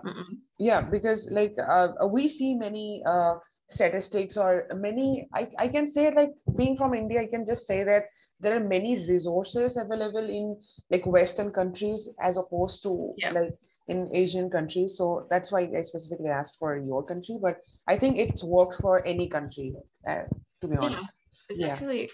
yeah 0.57 0.81
because 0.81 1.29
like 1.31 1.53
uh, 1.61 1.89
we 2.09 2.27
see 2.27 2.55
many 2.55 3.03
uh, 3.05 3.35
statistics 3.67 4.37
or 4.37 4.65
many 4.75 5.27
I, 5.33 5.49
I 5.59 5.67
can 5.67 5.87
say 5.87 6.11
like 6.13 6.31
being 6.55 6.77
from 6.77 6.93
india 6.93 7.21
i 7.21 7.27
can 7.27 7.45
just 7.45 7.67
say 7.67 7.83
that 7.83 8.05
there 8.39 8.55
are 8.55 8.63
many 8.63 9.05
resources 9.07 9.77
available 9.77 10.27
in 10.29 10.57
like 10.89 11.05
western 11.05 11.51
countries 11.51 12.15
as 12.21 12.37
opposed 12.37 12.81
to 12.83 13.13
yeah. 13.17 13.31
like 13.31 13.51
in 13.87 14.09
Asian 14.13 14.49
countries. 14.49 14.95
So 14.97 15.27
that's 15.29 15.51
why 15.51 15.67
I 15.75 15.81
specifically 15.81 16.29
asked 16.29 16.57
for 16.59 16.77
your 16.77 17.03
country, 17.03 17.39
but 17.41 17.57
I 17.87 17.97
think 17.97 18.17
it's 18.17 18.43
worked 18.43 18.75
for 18.81 19.05
any 19.07 19.27
country, 19.27 19.73
uh, 20.07 20.23
to 20.61 20.67
be 20.67 20.75
honest. 20.77 20.99
Yeah, 20.99 21.07
it's 21.49 21.61
yeah. 21.61 21.67
actually 21.67 22.09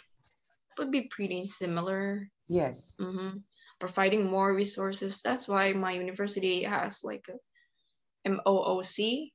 would 0.77 0.91
be 0.91 1.09
pretty 1.09 1.43
similar. 1.43 2.29
Yes. 2.47 2.95
Mm-hmm. 2.99 3.37
Providing 3.79 4.29
more 4.29 4.53
resources. 4.53 5.21
That's 5.21 5.47
why 5.47 5.73
my 5.73 5.91
university 5.91 6.63
has 6.63 7.03
like 7.03 7.25
a 7.29 7.37
MOOC, 8.29 9.31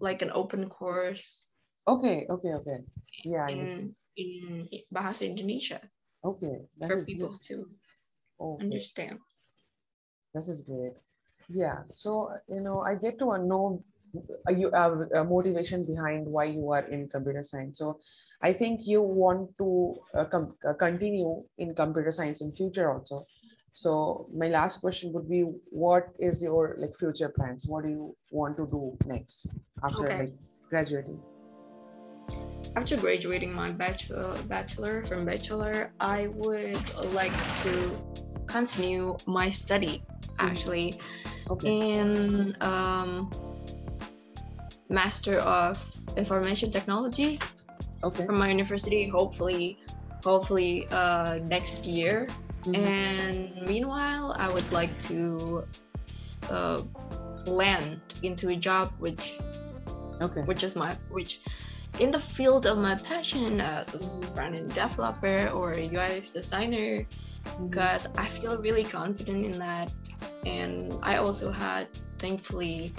like 0.00 0.22
an 0.22 0.30
open 0.34 0.68
course. 0.68 1.50
Okay, 1.86 2.26
okay, 2.28 2.52
okay. 2.52 2.78
Yeah. 3.24 3.48
In, 3.48 3.94
in 4.16 4.68
Bahasa 4.92 5.24
Indonesia. 5.24 5.80
Okay. 6.24 6.66
for 6.80 7.04
people 7.04 7.38
to 7.40 7.64
okay. 8.40 8.64
understand. 8.64 9.18
This 10.34 10.48
is 10.48 10.62
great 10.62 10.92
yeah 11.48 11.78
so 11.92 12.30
you 12.48 12.60
know 12.60 12.80
i 12.80 12.94
get 12.94 13.18
to 13.18 13.38
know 13.38 13.80
uh, 14.48 14.52
you 14.52 14.70
have 14.72 14.92
a 15.14 15.24
motivation 15.24 15.84
behind 15.84 16.26
why 16.26 16.44
you 16.44 16.70
are 16.72 16.84
in 16.84 17.08
computer 17.08 17.42
science. 17.42 17.78
So 17.78 18.00
i 18.42 18.52
think 18.52 18.80
you 18.84 19.02
want 19.02 19.56
to 19.58 19.96
uh, 20.14 20.24
com- 20.24 20.54
uh, 20.66 20.74
continue 20.74 21.42
in 21.58 21.74
computer 21.74 22.10
science 22.10 22.40
in 22.40 22.52
future 22.52 22.90
also. 22.90 23.26
So 23.72 24.28
my 24.34 24.48
last 24.48 24.80
question 24.80 25.12
would 25.12 25.28
be 25.28 25.42
what 25.70 26.08
is 26.18 26.42
your 26.42 26.76
like 26.78 26.96
future 26.96 27.28
plans? 27.28 27.66
What 27.68 27.84
do 27.84 27.90
you 27.90 28.16
want 28.30 28.56
to 28.56 28.66
do 28.66 28.96
next 29.06 29.46
after 29.82 30.04
okay. 30.04 30.18
like 30.20 30.34
graduating? 30.68 31.20
After 32.76 32.96
graduating 32.96 33.52
my 33.52 33.70
bachelor 33.70 34.36
bachelor 34.48 35.02
from 35.02 35.24
bachelor 35.24 35.92
i 36.00 36.28
would 36.28 36.78
like 37.12 37.32
to 37.62 37.90
continue 38.46 39.16
my 39.26 39.48
study 39.48 40.02
actually 40.38 40.94
okay. 41.50 41.92
in 41.92 42.56
um, 42.60 43.30
Master 44.88 45.38
of 45.40 45.78
Information 46.16 46.70
Technology 46.70 47.38
okay. 48.02 48.24
from 48.26 48.38
my 48.38 48.48
university. 48.48 49.08
Hopefully, 49.08 49.78
hopefully 50.24 50.88
uh, 50.90 51.38
next 51.44 51.86
year. 51.86 52.28
Mm-hmm. 52.62 52.74
And 52.74 53.66
meanwhile, 53.66 54.34
I 54.38 54.52
would 54.52 54.70
like 54.72 54.90
to 55.02 55.64
uh, 56.50 56.82
land 57.46 58.00
into 58.22 58.48
a 58.48 58.56
job 58.56 58.92
which 58.98 59.38
okay 60.20 60.42
which 60.42 60.62
is 60.62 60.74
my 60.74 60.92
which 61.10 61.40
in 62.00 62.10
the 62.10 62.20
field 62.20 62.66
of 62.66 62.78
my 62.78 62.94
passion 62.94 63.60
as 63.60 63.94
a 63.94 64.26
front-end 64.28 64.72
developer 64.72 65.48
or 65.48 65.74
UX 65.74 66.30
designer 66.30 67.06
because 67.68 68.08
mm-hmm. 68.08 68.20
I 68.20 68.26
feel 68.26 68.60
really 68.62 68.84
confident 68.84 69.44
in 69.44 69.58
that. 69.58 69.92
And 70.46 70.94
I 71.02 71.16
also 71.16 71.50
had 71.50 71.88
thankfully 72.18 72.94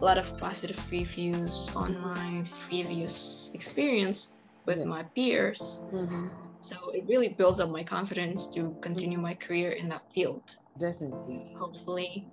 a 0.00 0.04
lot 0.04 0.18
of 0.18 0.38
positive 0.38 0.90
reviews 0.90 1.70
on 1.76 2.00
my 2.00 2.42
previous 2.68 3.50
experience 3.54 4.36
with 4.66 4.84
my 4.84 5.02
peers. 5.14 5.84
Mm-hmm. 5.92 6.28
so 6.60 6.76
it 6.92 7.04
really 7.08 7.30
builds 7.30 7.60
up 7.60 7.70
my 7.70 7.82
confidence 7.82 8.46
to 8.54 8.76
continue 8.80 9.18
my 9.18 9.34
career 9.34 9.70
in 9.70 9.88
that 9.88 10.12
field. 10.12 10.56
Definitely. 10.78 11.52
Hopefully 11.56 12.26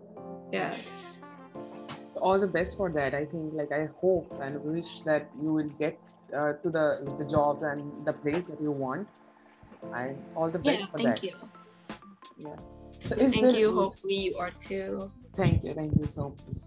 yes 0.51 1.19
all 2.17 2.39
the 2.39 2.47
best 2.47 2.77
for 2.77 2.91
that. 2.91 3.13
I 3.13 3.25
think, 3.25 3.53
like, 3.53 3.71
I 3.71 3.87
hope 4.01 4.33
and 4.41 4.63
wish 4.63 5.01
that 5.01 5.29
you 5.41 5.53
will 5.53 5.69
get 5.79 5.99
uh, 6.33 6.53
to 6.63 6.69
the 6.69 7.15
the 7.17 7.27
job 7.29 7.63
and 7.63 8.05
the 8.05 8.13
place 8.13 8.47
that 8.47 8.61
you 8.61 8.71
want. 8.71 9.07
And 9.93 10.17
all 10.35 10.49
the 10.51 10.59
best 10.59 10.79
yeah, 10.79 10.85
for 10.87 10.97
thank 10.97 11.09
that. 11.09 11.19
Thank 11.19 11.33
you. 11.33 11.49
Yeah. 12.39 12.55
So 12.99 13.15
thank 13.15 13.55
you. 13.55 13.73
Hopefully, 13.73 14.15
you 14.15 14.37
are 14.37 14.51
too. 14.59 15.11
Thank 15.35 15.63
you. 15.63 15.73
Thank 15.73 15.95
you 15.95 16.05
so 16.07 16.29
much. 16.29 16.57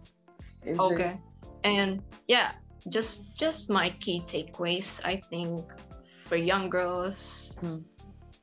Is 0.65 0.79
okay. 0.79 1.19
And 1.65 2.03
yeah, 2.29 2.53
just 2.89 3.37
just 3.37 3.71
my 3.71 3.91
key 4.01 4.23
takeaways. 4.27 5.01
I 5.05 5.17
think 5.17 5.67
for 6.07 6.37
young 6.37 6.71
girls, 6.71 7.59
hmm. 7.61 7.83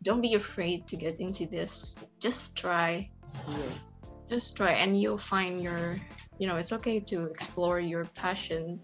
don't 0.03 0.21
be 0.21 0.35
afraid 0.35 0.87
to 0.87 0.95
get 0.97 1.19
into 1.19 1.47
this. 1.47 1.97
Just 2.19 2.57
try. 2.57 3.09
Yes. 3.47 3.91
Just 4.29 4.57
try, 4.57 4.71
and 4.71 4.99
you'll 4.99 5.17
find 5.17 5.63
your 5.63 5.95
you 6.39 6.47
know 6.47 6.57
it's 6.57 6.71
okay 6.71 6.99
to 6.99 7.25
explore 7.25 7.79
your 7.79 8.05
passion 8.15 8.79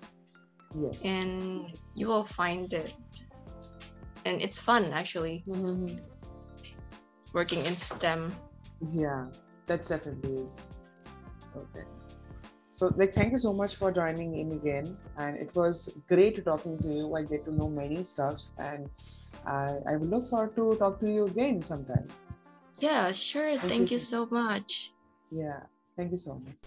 yes. 0.79 1.03
and 1.03 1.77
you 1.95 2.07
will 2.07 2.23
find 2.23 2.73
it. 2.73 2.95
And 4.25 4.41
it's 4.41 4.57
fun 4.57 4.85
actually 4.93 5.43
mm-hmm. 5.47 5.99
working 7.33 7.59
in 7.59 7.75
stem. 7.75 8.33
Yeah 8.89 9.25
that 9.67 9.85
definitely 9.85 10.43
is. 10.43 10.57
Okay. 11.55 11.85
So 12.69 12.91
like 12.97 13.13
thank 13.13 13.31
you 13.31 13.37
so 13.37 13.53
much 13.53 13.75
for 13.75 13.91
joining 13.91 14.39
in 14.39 14.53
again 14.53 14.97
and 15.17 15.37
it 15.37 15.51
was 15.55 15.99
great 16.07 16.43
talking 16.43 16.79
to 16.79 16.87
you. 16.87 17.15
I 17.15 17.23
get 17.23 17.45
to 17.45 17.51
know 17.51 17.69
many 17.69 18.03
stuff 18.03 18.39
and 18.57 18.89
i 19.45 19.67
i 19.91 19.97
will 19.97 20.07
look 20.07 20.27
forward 20.29 20.55
to 20.55 20.75
talk 20.79 20.99
to 21.01 21.11
you 21.11 21.25
again 21.25 21.63
sometime. 21.63 22.07
Yeah 22.79 23.11
sure. 23.11 23.57
Thank, 23.57 23.69
thank 23.71 23.91
you. 23.91 23.95
you 23.95 23.99
so 23.99 24.25
much. 24.25 24.91
Yeah 25.31 25.59
thank 25.95 26.11
you 26.11 26.17
so 26.17 26.39
much 26.39 26.57